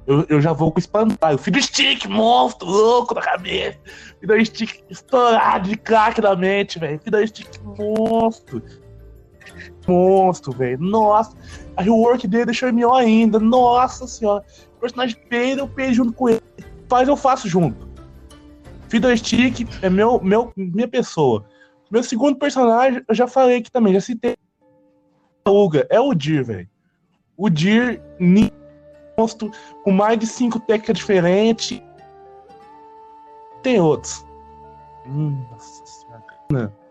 Eu, 0.06 0.24
eu 0.30 0.40
já 0.40 0.54
vou 0.54 0.72
com 0.72 0.78
espantalho. 0.80 1.36
Filho 1.36 1.60
do 1.60 1.62
stick, 1.62 2.06
monstro, 2.06 2.66
louco 2.66 3.14
na 3.14 3.20
cabeça. 3.20 3.76
Do 4.22 4.42
stick 4.42 4.80
estourado 4.88 5.68
de 5.68 5.76
crack 5.76 6.18
na 6.20 6.34
mente, 6.34 6.78
velho. 6.78 6.98
Do 7.04 7.26
stick, 7.26 7.46
monstro. 7.62 8.62
Monstro, 9.86 10.52
velho. 10.52 10.78
Nossa. 10.78 11.36
A 11.76 11.82
rework 11.82 12.26
dele 12.26 12.46
deixou 12.46 12.68
ele 12.68 12.76
melhor 12.76 12.96
ainda. 12.96 13.38
Nossa 13.38 14.06
senhora. 14.06 14.44
O 14.76 14.80
personagem 14.80 15.16
peida, 15.28 15.60
eu 15.60 15.68
peido 15.68 15.94
junto 15.94 16.12
com 16.12 16.28
ele. 16.28 16.42
Faz, 16.88 17.08
eu 17.08 17.16
faço 17.16 17.48
junto. 17.48 17.88
Fiddle 18.88 19.16
Stick 19.16 19.66
é 19.82 19.88
meu, 19.88 20.20
meu, 20.22 20.52
minha 20.56 20.88
pessoa. 20.88 21.46
Meu 21.90 22.02
segundo 22.02 22.38
personagem, 22.38 23.02
eu 23.08 23.14
já 23.14 23.26
falei 23.26 23.58
aqui 23.58 23.70
também, 23.70 23.94
já 23.94 24.00
citei. 24.00 24.36
Uga, 25.48 25.86
é 25.90 26.00
o 26.00 26.14
Dir, 26.14 26.44
velho. 26.44 26.68
O 27.36 27.48
Dir, 27.48 28.00
monstro, 29.18 29.50
com 29.82 29.90
mais 29.90 30.18
de 30.18 30.26
cinco 30.26 30.60
técnicas 30.60 30.98
diferentes. 30.98 31.82
Tem 33.62 33.80
outros. 33.80 34.24
Hum, 35.06 35.42
nossa 35.50 35.86
senhora. 35.86 36.81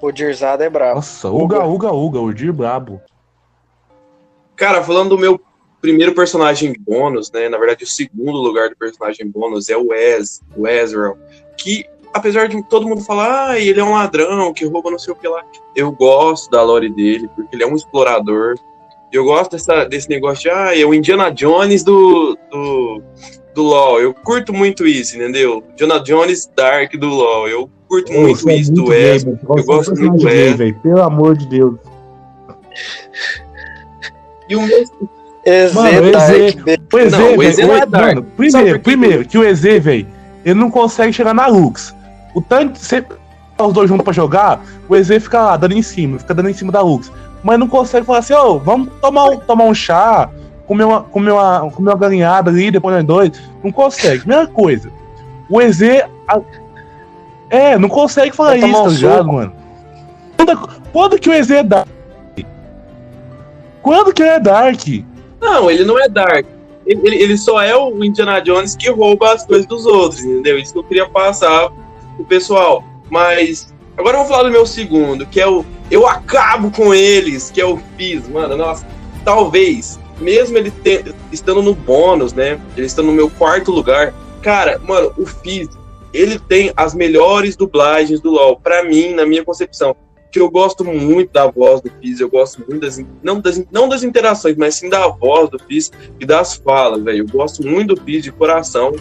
O 0.00 0.12
Dirzada 0.12 0.64
é 0.64 0.70
brabo. 0.70 0.96
Nossa, 0.96 1.28
Uga, 1.30 1.64
Uga, 1.64 1.92
Uga, 1.92 2.20
o 2.20 2.32
Dir 2.32 2.52
brabo. 2.52 3.00
Cara, 4.54 4.82
falando 4.82 5.10
do 5.10 5.18
meu 5.18 5.40
primeiro 5.80 6.14
personagem 6.14 6.74
bônus, 6.78 7.30
né? 7.30 7.48
Na 7.48 7.58
verdade, 7.58 7.84
o 7.84 7.86
segundo 7.86 8.38
lugar 8.38 8.68
do 8.70 8.76
personagem 8.76 9.28
bônus 9.28 9.68
é 9.68 9.76
o 9.76 9.88
Wes, 9.88 10.42
o 10.56 10.66
Ezreal. 10.66 11.16
Que, 11.56 11.86
apesar 12.12 12.48
de 12.48 12.62
todo 12.68 12.88
mundo 12.88 13.02
falar, 13.02 13.50
ah, 13.50 13.60
ele 13.60 13.80
é 13.80 13.84
um 13.84 13.92
ladrão 13.92 14.52
que 14.52 14.66
rouba 14.66 14.90
não 14.90 14.98
sei 14.98 15.12
o 15.12 15.16
que 15.16 15.28
lá, 15.28 15.44
eu 15.74 15.92
gosto 15.92 16.50
da 16.50 16.62
lore 16.62 16.90
dele, 16.90 17.28
porque 17.34 17.54
ele 17.54 17.62
é 17.62 17.66
um 17.66 17.76
explorador. 17.76 18.56
Eu 19.12 19.24
gosto 19.24 19.52
dessa, 19.52 19.84
desse 19.84 20.08
negócio 20.08 20.42
de, 20.42 20.50
ah, 20.50 20.78
é 20.78 20.84
o 20.84 20.92
Indiana 20.92 21.30
Jones 21.30 21.84
do, 21.84 22.36
do, 22.50 23.02
do 23.54 23.62
LoL. 23.62 24.00
Eu 24.00 24.12
curto 24.12 24.52
muito 24.52 24.86
isso, 24.86 25.16
entendeu? 25.16 25.62
Indiana 25.72 26.00
Jones 26.00 26.50
Dark 26.56 26.94
do 26.96 27.08
LoL. 27.08 27.48
Eu 27.48 27.70
curto 27.88 28.12
muito 28.12 28.50
isso 28.50 28.72
do 28.72 28.86
Wes. 28.88 29.24
eu 29.24 29.64
gosto 29.64 29.94
muito 29.96 30.16
do 30.18 30.24
velho. 30.24 30.74
Pelo 30.80 31.02
amor 31.02 31.36
de 31.36 31.46
Deus. 31.46 31.74
E 34.48 34.56
o 34.56 34.62
meu, 34.62 34.84
EZ 35.44 35.74
Mano, 35.74 36.08
o 36.08 36.12
Dark. 36.12 36.30
EZ 36.34 36.54
be- 36.54 36.80
O 36.92 36.98
EZ, 36.98 37.12
Não, 37.12 37.18
o 37.20 37.28
velho, 37.38 37.42
EZ 37.42 37.58
não 37.58 37.74
é 37.76 37.86
mano, 37.86 38.22
primeiro, 38.36 38.80
primeiro, 38.80 39.24
que 39.24 39.38
o 39.38 39.44
EZ, 39.44 39.62
velho, 39.82 40.06
ele 40.44 40.58
não 40.58 40.70
consegue 40.70 41.12
chegar 41.12 41.34
na 41.34 41.46
Lux. 41.46 41.94
O 42.34 42.40
tanque, 42.40 42.78
sempre 42.78 43.16
os 43.58 43.72
dois 43.72 43.88
juntos 43.88 44.04
pra 44.04 44.12
jogar, 44.12 44.62
o 44.88 44.94
EZ 44.94 45.08
fica 45.22 45.42
lá, 45.42 45.56
dando 45.56 45.72
em 45.72 45.82
cima, 45.82 46.18
fica 46.18 46.34
dando 46.34 46.48
em 46.50 46.54
cima 46.54 46.70
da 46.70 46.80
Lux. 46.82 47.10
Mas 47.42 47.58
não 47.58 47.68
consegue 47.68 48.04
falar 48.06 48.18
assim, 48.20 48.34
ô, 48.34 48.58
vamos 48.58 48.88
tomar 49.00 49.24
um, 49.30 49.36
tomar 49.38 49.64
um 49.64 49.74
chá, 49.74 50.28
comer 50.66 50.84
uma, 50.84 51.02
comer, 51.02 51.30
uma, 51.32 51.70
comer 51.70 51.90
uma 51.90 51.96
galinhada 51.96 52.50
ali, 52.50 52.70
depois 52.70 52.94
nós 52.94 53.04
dois. 53.04 53.32
Não 53.64 53.72
consegue. 53.72 54.26
Mesma 54.28 54.46
coisa. 54.46 54.90
O 55.48 55.60
EZ. 55.60 55.80
a- 56.28 56.40
é, 57.50 57.78
não 57.78 57.88
consegue 57.88 58.34
falar 58.34 58.58
Vai 58.58 58.70
isso, 58.70 58.82
tá 58.82 58.88
ligado, 58.88 59.32
mano? 59.32 59.52
Quando, 60.36 60.68
quando 60.92 61.18
que 61.18 61.28
o 61.30 61.32
EZ 61.32 61.50
é 61.50 61.62
Dark? 61.62 61.88
Quando 63.82 64.12
que 64.12 64.22
ele 64.22 64.30
é 64.30 64.40
Dark? 64.40 64.80
Não, 65.40 65.70
ele 65.70 65.84
não 65.84 65.98
é 65.98 66.08
Dark. 66.08 66.46
Ele, 66.86 67.00
ele- 67.04 67.16
ele 67.22 67.38
só 67.38 67.60
é 67.62 67.74
o 67.76 68.02
Indiana 68.04 68.40
Jones 68.40 68.76
que 68.76 68.90
rouba 68.90 69.32
as 69.32 69.44
coisas 69.44 69.66
dos 69.66 69.86
outros, 69.86 70.22
entendeu? 70.24 70.58
Isso 70.58 70.72
que 70.72 70.78
eu 70.78 70.84
queria 70.84 71.08
passar 71.08 71.70
pro 72.16 72.24
pessoal. 72.24 72.82
Mas 73.10 73.72
agora 73.96 74.16
eu 74.16 74.20
vou 74.24 74.28
falar 74.30 74.44
do 74.44 74.50
meu 74.50 74.66
segundo, 74.66 75.26
que 75.26 75.40
é 75.40 75.46
o 75.48 75.64
Eu 75.90 76.06
Acabo 76.06 76.70
com 76.70 76.92
Eles, 76.94 77.50
que 77.50 77.60
é 77.60 77.64
o 77.64 77.78
Fizz. 77.96 78.28
Mano, 78.28 78.56
nossa, 78.56 78.86
talvez, 79.24 79.98
mesmo 80.20 80.56
ele 80.58 80.70
te- 80.70 81.14
estando 81.32 81.62
no 81.62 81.74
bônus, 81.74 82.32
né? 82.32 82.58
Ele 82.76 82.86
estando 82.86 83.06
no 83.06 83.12
meu 83.12 83.30
quarto 83.30 83.70
lugar, 83.70 84.12
cara, 84.42 84.80
mano, 84.84 85.12
o 85.16 85.24
Fizz, 85.26 85.68
ele 86.16 86.38
tem 86.38 86.72
as 86.76 86.94
melhores 86.94 87.56
dublagens 87.56 88.20
do 88.20 88.30
LoL, 88.30 88.58
pra 88.58 88.82
mim, 88.82 89.14
na 89.14 89.26
minha 89.26 89.44
concepção. 89.44 89.94
Que 90.30 90.40
eu 90.40 90.50
gosto 90.50 90.84
muito 90.84 91.32
da 91.32 91.46
voz 91.46 91.80
do 91.80 91.90
Fizz, 92.00 92.20
eu 92.20 92.28
gosto 92.28 92.58
muito 92.68 92.80
das, 92.80 93.02
não 93.22 93.40
das, 93.40 93.62
não 93.70 93.88
das 93.88 94.02
interações, 94.02 94.56
mas 94.56 94.74
sim 94.74 94.88
da 94.88 95.06
voz 95.08 95.48
do 95.48 95.58
Fizz 95.58 95.92
e 96.18 96.26
das 96.26 96.56
falas, 96.56 97.02
velho. 97.02 97.18
Eu 97.18 97.28
gosto 97.28 97.66
muito 97.66 97.94
do 97.94 98.00
Fizz 98.02 98.24
de 98.24 98.32
coração. 98.32 98.94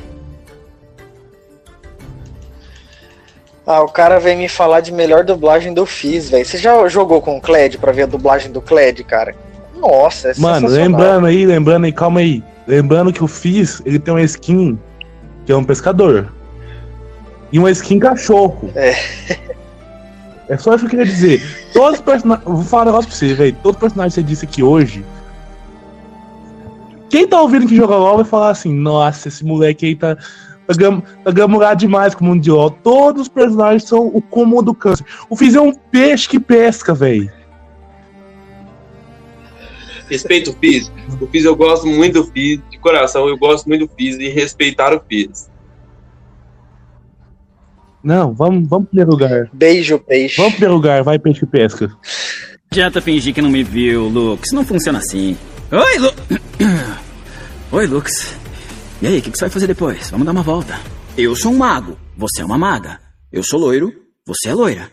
Ah, 3.66 3.82
o 3.82 3.88
cara 3.88 4.20
vem 4.20 4.38
me 4.38 4.48
falar 4.48 4.82
de 4.82 4.92
melhor 4.92 5.24
dublagem 5.24 5.74
do 5.74 5.86
Fizz, 5.86 6.30
velho. 6.30 6.46
Você 6.46 6.58
já 6.58 6.88
jogou 6.88 7.22
com 7.22 7.38
o 7.38 7.42
Kled 7.42 7.78
pra 7.80 7.92
ver 7.92 8.04
a 8.04 8.08
dublagem 8.08 8.52
do 8.52 8.62
Kled, 8.62 9.04
cara? 9.04 9.36
Nossa, 9.76 10.30
é 10.30 10.34
Mano, 10.38 10.68
lembrando 10.68 11.26
aí, 11.26 11.46
lembrando 11.46 11.86
aí, 11.86 11.92
calma 11.92 12.20
aí. 12.20 12.44
Lembrando 12.68 13.12
que 13.12 13.24
o 13.24 13.28
Fizz, 13.28 13.82
ele 13.86 14.00
tem 14.00 14.14
uma 14.14 14.22
skin 14.22 14.78
que 15.46 15.52
é 15.52 15.56
um 15.56 15.64
pescador. 15.64 16.32
E 17.56 17.60
uma 17.60 17.72
skin 17.72 18.00
cachorro. 18.00 18.70
É. 18.76 18.94
É 20.50 20.58
só 20.58 20.76
isso 20.76 20.80
que 20.80 20.88
eu 20.88 20.90
queria 20.90 21.06
dizer. 21.06 21.42
Todos 21.72 22.00
os 22.00 22.06
personagens. 22.06 22.46
Vou 22.46 22.64
falar 22.64 22.84
um 22.84 22.86
negócio 22.88 23.10
pra 23.10 23.18
você, 23.18 23.34
velho. 23.34 23.58
Todos 23.64 23.78
os 23.78 23.80
personagens 23.80 24.14
que 24.14 24.20
você 24.20 24.28
disse 24.28 24.46
aqui 24.46 24.62
hoje. 24.62 25.06
Quem 27.10 27.26
tá 27.26 27.42
ouvindo 27.42 27.66
que 27.66 27.78
joga 27.78 27.96
LOL 27.96 28.18
vai 28.18 28.26
falar 28.26 28.50
assim: 28.50 28.74
Nossa, 28.74 29.30
esse 29.30 29.46
moleque 29.46 29.86
aí 29.86 29.96
tá. 29.96 30.18
Tá, 30.68 30.74
gam, 30.76 31.02
tá 31.24 31.74
demais 31.74 32.14
com 32.14 32.26
o 32.26 32.28
mundo 32.28 32.42
de 32.42 32.52
LOL. 32.52 32.72
Todos 32.72 33.22
os 33.22 33.30
personagens 33.30 33.86
são 33.86 34.06
o 34.08 34.22
comum 34.22 34.62
do 34.62 34.76
câncer. 34.76 35.06
O 35.30 35.38
Fizz 35.38 35.56
é 35.56 35.62
um 35.62 35.74
peixe 35.74 36.28
que 36.28 36.42
pesca, 36.42 36.94
velho. 36.94 37.32
Respeito 40.10 40.52
o 40.52 40.54
Fizz. 40.54 40.92
O 41.22 41.28
Fizz, 41.28 41.46
eu 41.46 41.56
gosto 41.56 41.88
muito 41.88 42.22
do 42.22 42.30
Fizz, 42.32 42.62
de 42.70 42.78
coração, 42.80 43.30
eu 43.30 43.38
gosto 43.38 43.66
muito 43.70 43.88
do 43.88 43.94
Fizz 43.96 44.18
e 44.20 44.28
respeitar 44.28 44.94
o 44.94 45.00
Fizz. 45.00 45.55
Não, 48.06 48.32
vamos, 48.36 48.70
vamos 48.70 48.88
pro 48.88 48.90
primeiro 48.90 49.10
lugar. 49.10 49.50
Beijo, 49.52 49.98
peixe. 49.98 50.38
Vamos 50.38 50.54
pro 50.54 50.60
primeiro 50.60 50.76
lugar, 50.76 51.04
vai 51.04 51.18
peixe 51.18 51.40
que 51.40 51.48
pesca. 51.48 51.92
Adianta 52.72 53.02
fingir 53.02 53.34
que 53.34 53.42
não 53.42 53.50
me 53.50 53.64
viu, 53.64 54.08
Lux. 54.08 54.52
Não 54.52 54.64
funciona 54.64 55.00
assim. 55.00 55.36
Oi, 55.72 55.98
Lu... 55.98 56.14
Oi, 57.72 57.88
Lux. 57.88 58.36
E 59.02 59.08
aí, 59.08 59.18
o 59.18 59.22
que, 59.24 59.32
que 59.32 59.38
você 59.40 59.46
vai 59.46 59.50
fazer 59.50 59.66
depois? 59.66 60.12
Vamos 60.12 60.24
dar 60.24 60.34
uma 60.34 60.44
volta. 60.44 60.80
Eu 61.18 61.36
sou 61.36 61.52
um 61.52 61.58
mago. 61.58 61.98
Você 62.16 62.44
é 62.44 62.46
uma 62.46 62.60
maga. 62.60 63.00
Eu 63.32 63.42
sou 63.42 63.60
loiro. 63.60 63.92
Você 64.24 64.50
é 64.50 64.54
loira. 64.54 64.88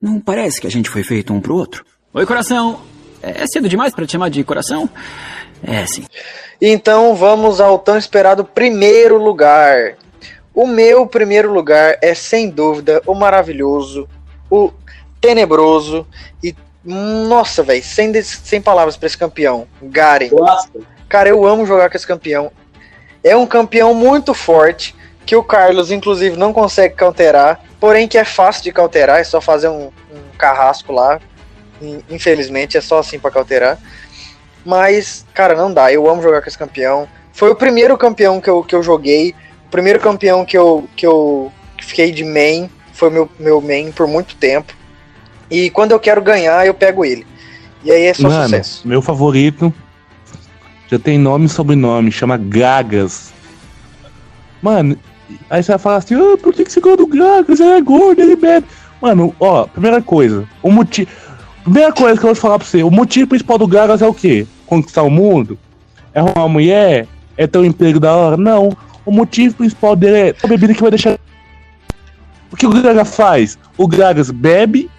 Não 0.00 0.18
parece 0.18 0.62
que 0.62 0.66
a 0.66 0.70
gente 0.70 0.88
foi 0.88 1.02
feito 1.02 1.34
um 1.34 1.42
pro 1.42 1.56
outro? 1.56 1.84
Oi, 2.14 2.24
coração. 2.24 2.80
É 3.22 3.46
cedo 3.46 3.68
demais 3.68 3.94
pra 3.94 4.06
te 4.06 4.12
chamar 4.12 4.30
de 4.30 4.42
coração? 4.42 4.88
É, 5.62 5.84
sim. 5.84 6.06
Então 6.58 7.14
vamos 7.14 7.60
ao 7.60 7.78
tão 7.78 7.98
esperado 7.98 8.46
primeiro 8.46 9.22
lugar. 9.22 9.96
O 10.60 10.66
meu 10.66 11.06
primeiro 11.06 11.50
lugar 11.50 11.96
é 12.02 12.12
sem 12.14 12.50
dúvida 12.50 13.00
o 13.06 13.14
maravilhoso, 13.14 14.06
o 14.50 14.70
tenebroso 15.18 16.06
e 16.44 16.54
nossa, 16.84 17.62
velho, 17.62 17.82
sem, 17.82 18.12
sem 18.22 18.60
palavras 18.60 18.94
pra 18.94 19.06
esse 19.06 19.16
campeão, 19.16 19.66
Garen. 19.82 20.28
Gosta? 20.28 20.80
Cara, 21.08 21.30
eu 21.30 21.46
amo 21.46 21.64
jogar 21.64 21.88
com 21.88 21.96
esse 21.96 22.06
campeão. 22.06 22.52
É 23.24 23.34
um 23.34 23.46
campeão 23.46 23.94
muito 23.94 24.34
forte 24.34 24.94
que 25.24 25.34
o 25.34 25.42
Carlos 25.42 25.90
inclusive 25.90 26.36
não 26.36 26.52
consegue 26.52 26.94
counterar, 26.94 27.62
porém 27.80 28.06
que 28.06 28.18
é 28.18 28.24
fácil 28.26 28.62
de 28.64 28.70
counterar, 28.70 29.18
é 29.18 29.24
só 29.24 29.40
fazer 29.40 29.68
um, 29.68 29.86
um 30.12 30.36
carrasco 30.36 30.92
lá. 30.92 31.18
In- 31.80 32.02
Infelizmente 32.10 32.76
é 32.76 32.82
só 32.82 32.98
assim 32.98 33.18
pra 33.18 33.30
cauterar. 33.30 33.78
Mas, 34.62 35.24
cara, 35.32 35.54
não 35.54 35.72
dá. 35.72 35.90
Eu 35.90 36.06
amo 36.06 36.20
jogar 36.20 36.42
com 36.42 36.48
esse 36.48 36.58
campeão. 36.58 37.08
Foi 37.32 37.48
o 37.50 37.56
primeiro 37.56 37.96
campeão 37.96 38.42
que 38.42 38.50
eu, 38.50 38.62
que 38.62 38.74
eu 38.74 38.82
joguei. 38.82 39.34
O 39.70 39.76
primeiro 39.78 40.00
campeão 40.00 40.44
que 40.44 40.58
eu, 40.58 40.88
que 40.96 41.06
eu 41.06 41.52
fiquei 41.80 42.10
de 42.10 42.24
main. 42.24 42.68
Foi 42.92 43.08
meu, 43.08 43.30
meu 43.38 43.60
main 43.60 43.92
por 43.92 44.08
muito 44.08 44.34
tempo. 44.34 44.74
E 45.48 45.70
quando 45.70 45.92
eu 45.92 46.00
quero 46.00 46.20
ganhar, 46.20 46.66
eu 46.66 46.74
pego 46.74 47.04
ele. 47.04 47.24
E 47.84 47.92
aí 47.92 48.06
é 48.06 48.14
só 48.14 48.28
Mano, 48.28 48.44
sucesso. 48.44 48.86
meu 48.86 49.00
favorito 49.00 49.72
já 50.88 50.98
tem 50.98 51.16
nome 51.16 51.46
e 51.46 51.48
sobrenome, 51.48 52.10
chama 52.10 52.36
Gagas. 52.36 53.32
Mano, 54.60 54.96
aí 55.48 55.62
você 55.62 55.70
vai 55.70 55.78
falar 55.78 55.96
assim, 55.98 56.16
ah, 56.16 56.36
por 56.36 56.52
que, 56.52 56.64
que 56.64 56.72
você 56.72 56.80
gosta 56.80 56.96
do 56.96 57.06
Gagas? 57.06 57.60
Ele 57.60 57.70
é 57.70 57.80
gordo, 57.80 58.20
ele 58.20 58.34
bebe. 58.34 58.66
Mano, 59.00 59.32
ó, 59.38 59.68
primeira 59.68 60.02
coisa, 60.02 60.48
o 60.60 60.72
motivo. 60.72 61.08
Primeira 61.62 61.92
coisa 61.92 62.18
que 62.18 62.24
eu 62.24 62.28
vou 62.28 62.34
te 62.34 62.40
falar 62.40 62.58
pra 62.58 62.66
você, 62.66 62.82
o 62.82 62.90
motivo 62.90 63.28
principal 63.28 63.56
do 63.56 63.68
Gagas 63.68 64.02
é 64.02 64.06
o 64.08 64.12
quê? 64.12 64.48
Conquistar 64.66 65.04
o 65.04 65.10
mundo? 65.10 65.56
É 66.12 66.18
arrumar 66.18 66.40
uma 66.40 66.48
mulher? 66.48 67.06
É 67.36 67.46
ter 67.46 67.58
um 67.58 67.64
emprego 67.64 68.00
da 68.00 68.12
hora? 68.12 68.36
Não. 68.36 68.76
O 69.04 69.10
motivo 69.10 69.54
principal 69.54 69.96
dele 69.96 70.16
é 70.16 70.34
a 70.42 70.46
bebida 70.46 70.74
que 70.74 70.80
vai 70.80 70.90
deixar. 70.90 71.18
O 72.50 72.56
que 72.56 72.66
o 72.66 72.70
Gagas 72.70 73.14
faz? 73.14 73.58
O 73.76 73.86
Gagas 73.86 74.30
bebe 74.30 74.90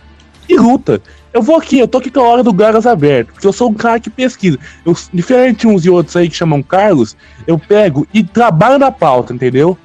e 0.47 0.57
luta. 0.57 1.01
Eu 1.33 1.41
vou 1.41 1.55
aqui, 1.55 1.79
eu 1.79 1.87
tô 1.87 1.97
aqui 1.99 2.11
com 2.11 2.19
a 2.19 2.27
hora 2.27 2.43
do 2.43 2.51
Gagas 2.51 2.85
aberto, 2.85 3.31
porque 3.31 3.47
eu 3.47 3.53
sou 3.53 3.69
um 3.69 3.73
cara 3.73 3.99
que 3.99 4.09
pesquisa. 4.09 4.59
Eu, 4.85 4.95
diferente 5.13 5.65
uns 5.65 5.85
e 5.85 5.89
outros 5.89 6.15
aí 6.15 6.29
que 6.29 6.35
chamam 6.35 6.61
Carlos, 6.61 7.15
eu 7.47 7.57
pego 7.57 8.05
e 8.13 8.21
trabalho 8.23 8.77
na 8.77 8.91
pauta, 8.91 9.33
entendeu? 9.33 9.77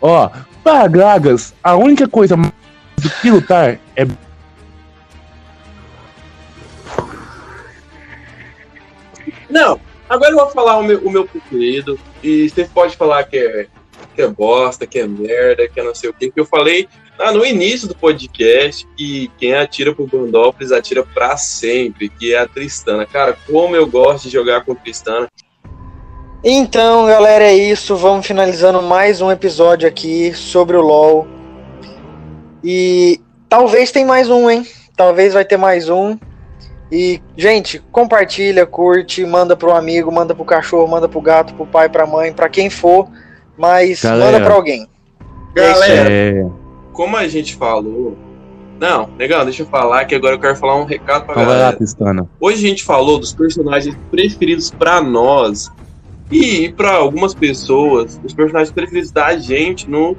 Ó, 0.00 0.30
para 0.64 0.88
Gagas, 0.88 1.54
a 1.62 1.76
única 1.76 2.08
coisa 2.08 2.36
do 2.36 3.10
que 3.20 3.30
lutar 3.30 3.78
é. 3.94 4.06
Não, 9.50 9.78
agora 10.12 10.32
eu 10.32 10.36
vou 10.36 10.50
falar 10.50 10.76
o 10.76 10.82
meu, 10.82 10.98
o 11.00 11.10
meu 11.10 11.26
preferido. 11.26 11.98
E 12.22 12.48
você 12.48 12.64
pode 12.64 12.96
falar 12.96 13.24
que 13.24 13.38
é, 13.38 13.66
que 14.14 14.22
é 14.22 14.28
bosta, 14.28 14.86
que 14.86 14.98
é 14.98 15.06
merda, 15.06 15.66
que 15.66 15.80
é 15.80 15.82
não 15.82 15.94
sei 15.94 16.10
o 16.10 16.12
que. 16.12 16.30
Que 16.30 16.40
eu 16.40 16.44
falei 16.44 16.86
ah, 17.18 17.32
no 17.32 17.44
início 17.44 17.88
do 17.88 17.94
podcast 17.94 18.86
que 18.96 19.30
quem 19.38 19.54
atira 19.54 19.94
pro 19.94 20.06
Bandópolis 20.06 20.70
atira 20.70 21.02
pra 21.02 21.36
sempre, 21.36 22.08
que 22.08 22.34
é 22.34 22.38
a 22.38 22.46
Tristana. 22.46 23.06
Cara, 23.06 23.36
como 23.46 23.74
eu 23.74 23.86
gosto 23.86 24.24
de 24.24 24.30
jogar 24.30 24.64
com 24.64 24.74
Tristana. 24.74 25.28
Então, 26.44 27.06
galera, 27.06 27.44
é 27.44 27.54
isso. 27.54 27.96
Vamos 27.96 28.26
finalizando 28.26 28.82
mais 28.82 29.20
um 29.22 29.30
episódio 29.30 29.88
aqui 29.88 30.34
sobre 30.34 30.76
o 30.76 30.82
LoL. 30.82 31.26
E 32.62 33.20
talvez 33.48 33.90
tem 33.90 34.04
mais 34.04 34.28
um, 34.28 34.50
hein? 34.50 34.66
Talvez 34.94 35.32
vai 35.32 35.44
ter 35.44 35.56
mais 35.56 35.88
um. 35.88 36.18
E, 36.92 37.22
gente, 37.34 37.78
compartilha, 37.90 38.66
curte, 38.66 39.24
manda 39.24 39.56
pro 39.56 39.72
amigo, 39.72 40.12
manda 40.12 40.34
pro 40.34 40.44
cachorro, 40.44 40.86
manda 40.86 41.08
pro 41.08 41.22
gato, 41.22 41.54
pro 41.54 41.64
pai, 41.64 41.88
pra 41.88 42.06
mãe, 42.06 42.34
pra 42.34 42.50
quem 42.50 42.68
for. 42.68 43.08
Mas 43.56 44.02
Galera. 44.02 44.30
manda 44.32 44.44
pra 44.44 44.54
alguém. 44.54 44.86
É. 45.56 45.60
Galera, 45.60 46.10
É. 46.12 46.46
como 46.92 47.16
a 47.16 47.26
gente 47.26 47.56
falou. 47.56 48.14
Não, 48.78 49.08
legal, 49.18 49.42
deixa 49.44 49.62
eu 49.62 49.66
falar 49.66 50.04
que 50.04 50.14
agora 50.14 50.34
eu 50.34 50.38
quero 50.38 50.56
falar 50.56 50.76
um 50.76 50.84
recado 50.84 51.24
pra 51.24 51.32
Então 51.32 51.46
vai 51.46 51.54
lá, 51.54 51.60
galera. 51.60 51.76
Tristana. 51.78 52.28
Hoje 52.38 52.66
a 52.66 52.68
gente 52.68 52.84
falou 52.84 53.18
dos 53.18 53.32
personagens 53.32 53.96
preferidos 54.10 54.70
pra 54.70 55.00
nós 55.00 55.70
e 56.30 56.70
pra 56.76 56.92
algumas 56.96 57.34
pessoas, 57.34 58.20
os 58.22 58.34
personagens 58.34 58.70
preferidos 58.70 59.10
da 59.10 59.34
gente 59.36 59.88
no 59.88 60.14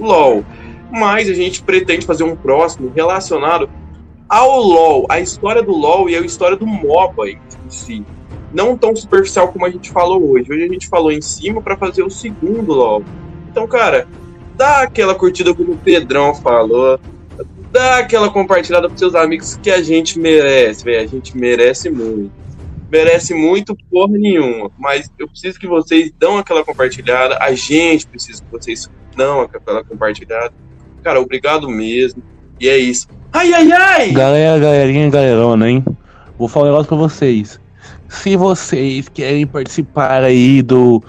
LoL. 0.00 0.42
Mas 0.90 1.28
a 1.28 1.34
gente 1.34 1.62
pretende 1.62 2.06
fazer 2.06 2.24
um 2.24 2.34
próximo 2.36 2.90
relacionado 2.94 3.68
ao 4.34 4.60
LoL, 4.60 5.06
a 5.08 5.20
história 5.20 5.62
do 5.62 5.70
LoL 5.70 6.10
e 6.10 6.16
a 6.16 6.20
história 6.20 6.56
do 6.56 6.66
MOBA 6.66 7.30
em 7.30 7.38
si. 7.68 8.04
Não 8.52 8.76
tão 8.76 8.94
superficial 8.96 9.46
como 9.52 9.64
a 9.64 9.70
gente 9.70 9.92
falou 9.92 10.28
hoje. 10.28 10.52
Hoje 10.52 10.64
a 10.64 10.68
gente 10.68 10.88
falou 10.88 11.12
em 11.12 11.20
cima 11.20 11.62
pra 11.62 11.76
fazer 11.76 12.02
o 12.02 12.10
segundo 12.10 12.72
LoL. 12.72 13.04
Então, 13.48 13.64
cara, 13.68 14.08
dá 14.56 14.82
aquela 14.82 15.14
curtida 15.14 15.54
como 15.54 15.74
o 15.74 15.78
Pedrão 15.78 16.34
falou. 16.34 16.98
Dá 17.70 17.98
aquela 17.98 18.28
compartilhada 18.28 18.88
pros 18.88 18.98
seus 18.98 19.14
amigos 19.14 19.56
que 19.62 19.70
a 19.70 19.80
gente 19.80 20.18
merece, 20.18 20.84
velho. 20.84 21.04
A 21.04 21.06
gente 21.06 21.36
merece 21.36 21.88
muito. 21.88 22.32
merece 22.90 23.34
muito 23.34 23.76
porra 23.88 24.18
nenhuma. 24.18 24.68
Mas 24.76 25.08
eu 25.16 25.28
preciso 25.28 25.60
que 25.60 25.68
vocês 25.68 26.12
dão 26.18 26.38
aquela 26.38 26.64
compartilhada. 26.64 27.38
A 27.40 27.54
gente 27.54 28.08
precisa 28.08 28.42
que 28.42 28.50
vocês 28.50 28.90
dão 29.16 29.42
aquela 29.42 29.84
compartilhada. 29.84 30.52
Cara, 31.04 31.20
obrigado 31.20 31.68
mesmo. 31.68 32.20
E 32.60 32.68
é 32.68 32.78
isso. 32.78 33.08
Ai, 33.32 33.52
ai, 33.52 33.72
ai! 33.72 34.12
Galera, 34.12 34.58
galerinha, 34.58 35.10
galerona, 35.10 35.68
hein? 35.68 35.84
Vou 36.38 36.48
falar 36.48 36.66
um 36.66 36.68
negócio 36.68 36.88
pra 36.88 36.96
vocês. 36.96 37.60
Se 38.08 38.36
vocês 38.36 39.08
querem 39.08 39.46
participar 39.46 40.22
aí 40.22 40.62
do, 40.62 41.02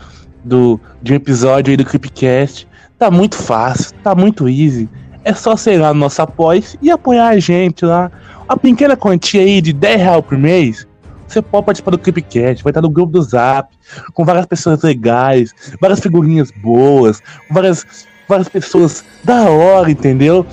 do 0.43 0.79
de 1.01 1.13
um 1.13 1.15
episódio 1.15 1.71
aí 1.71 1.77
do 1.77 1.85
Creepcast, 1.85 2.67
tá 2.97 3.11
muito 3.11 3.35
fácil, 3.35 3.95
tá 4.03 4.15
muito 4.15 4.49
easy. 4.49 4.89
É 5.23 5.33
só 5.33 5.55
ser 5.55 5.79
lá 5.79 5.93
no 5.93 5.99
nosso 5.99 6.21
apoio 6.21 6.63
e 6.81 6.89
apoiar 6.89 7.29
a 7.29 7.39
gente 7.39 7.85
lá. 7.85 8.11
A 8.47 8.57
pequena 8.57 8.95
quantia 8.95 9.41
aí 9.41 9.61
de 9.61 9.73
10 9.73 10.01
reais 10.01 10.25
por 10.25 10.37
mês, 10.37 10.87
você 11.27 11.41
pode 11.41 11.65
participar 11.65 11.91
do 11.91 11.99
Creepcast, 11.99 12.63
vai 12.63 12.71
estar 12.71 12.81
no 12.81 12.89
grupo 12.89 13.13
do 13.13 13.21
Zap, 13.21 13.75
com 14.13 14.23
várias 14.23 14.45
pessoas 14.45 14.81
legais, 14.83 15.53
várias 15.81 15.99
figurinhas 15.99 16.51
boas, 16.51 17.21
várias, 17.49 17.85
várias 18.27 18.47
pessoas 18.47 19.03
da 19.23 19.49
hora, 19.49 19.89
entendeu? 19.89 20.45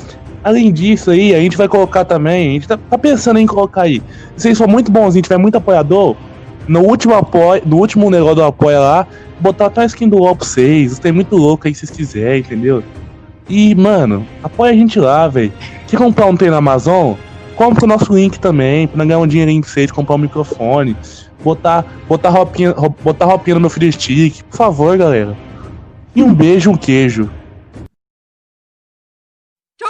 Além 0.44 0.72
disso 0.72 1.10
aí, 1.10 1.34
a 1.34 1.38
gente 1.38 1.56
vai 1.56 1.68
colocar 1.68 2.04
também, 2.04 2.50
a 2.50 2.52
gente 2.52 2.68
tá, 2.68 2.76
tá 2.76 2.98
pensando 2.98 3.38
em 3.38 3.46
colocar 3.46 3.82
aí. 3.82 4.02
Se 4.36 4.42
vocês 4.42 4.58
for 4.58 4.68
muito 4.68 4.90
bonzinho, 4.90 5.22
tiver 5.22 5.38
muito 5.38 5.56
apoiador, 5.56 6.16
no 6.66 6.80
último 6.80 7.14
apoio, 7.14 7.62
no 7.64 7.76
último 7.76 8.10
negócio 8.10 8.36
do 8.36 8.44
apoio 8.44 8.80
lá, 8.80 9.06
botar 9.38 9.66
até 9.66 9.82
a 9.82 9.86
skin 9.86 10.08
do 10.08 10.18
UOL 10.18 10.36
pra 10.36 10.46
vocês. 10.46 10.98
Tem 10.98 11.12
muito 11.12 11.36
louco 11.36 11.66
aí 11.66 11.74
se 11.74 11.86
vocês 11.86 11.96
quiserem, 11.96 12.40
entendeu? 12.40 12.82
E, 13.48 13.74
mano, 13.74 14.26
apoia 14.42 14.72
a 14.72 14.76
gente 14.76 14.98
lá, 14.98 15.28
velho. 15.28 15.52
Quer 15.86 15.96
comprar 15.96 16.26
um 16.26 16.36
trem 16.36 16.50
na 16.50 16.58
Amazon? 16.58 17.14
Compra 17.56 17.84
o 17.84 17.88
nosso 17.88 18.14
link 18.14 18.38
também, 18.38 18.86
pra 18.86 19.04
ganhar 19.04 19.18
um 19.18 19.26
dinheirinho 19.26 19.60
pra 19.60 19.70
vocês, 19.70 19.90
comprar 19.90 20.14
um 20.14 20.18
microfone, 20.18 20.96
botar, 21.44 21.84
botar, 22.08 22.30
roupinha, 22.30 22.74
botar 23.02 23.26
roupinha 23.26 23.54
no 23.54 23.60
meu 23.60 23.70
Free 23.70 23.92
Stick, 23.92 24.42
por 24.44 24.56
favor, 24.56 24.96
galera. 24.96 25.36
E 26.14 26.22
um 26.22 26.32
beijo, 26.32 26.70
um 26.70 26.76
queijo. 26.76 27.30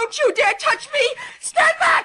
Don't 0.03 0.17
you 0.17 0.33
dare 0.33 0.53
touch 0.59 0.89
me! 0.91 0.99
Stand 1.39 1.75
back! 1.79 2.02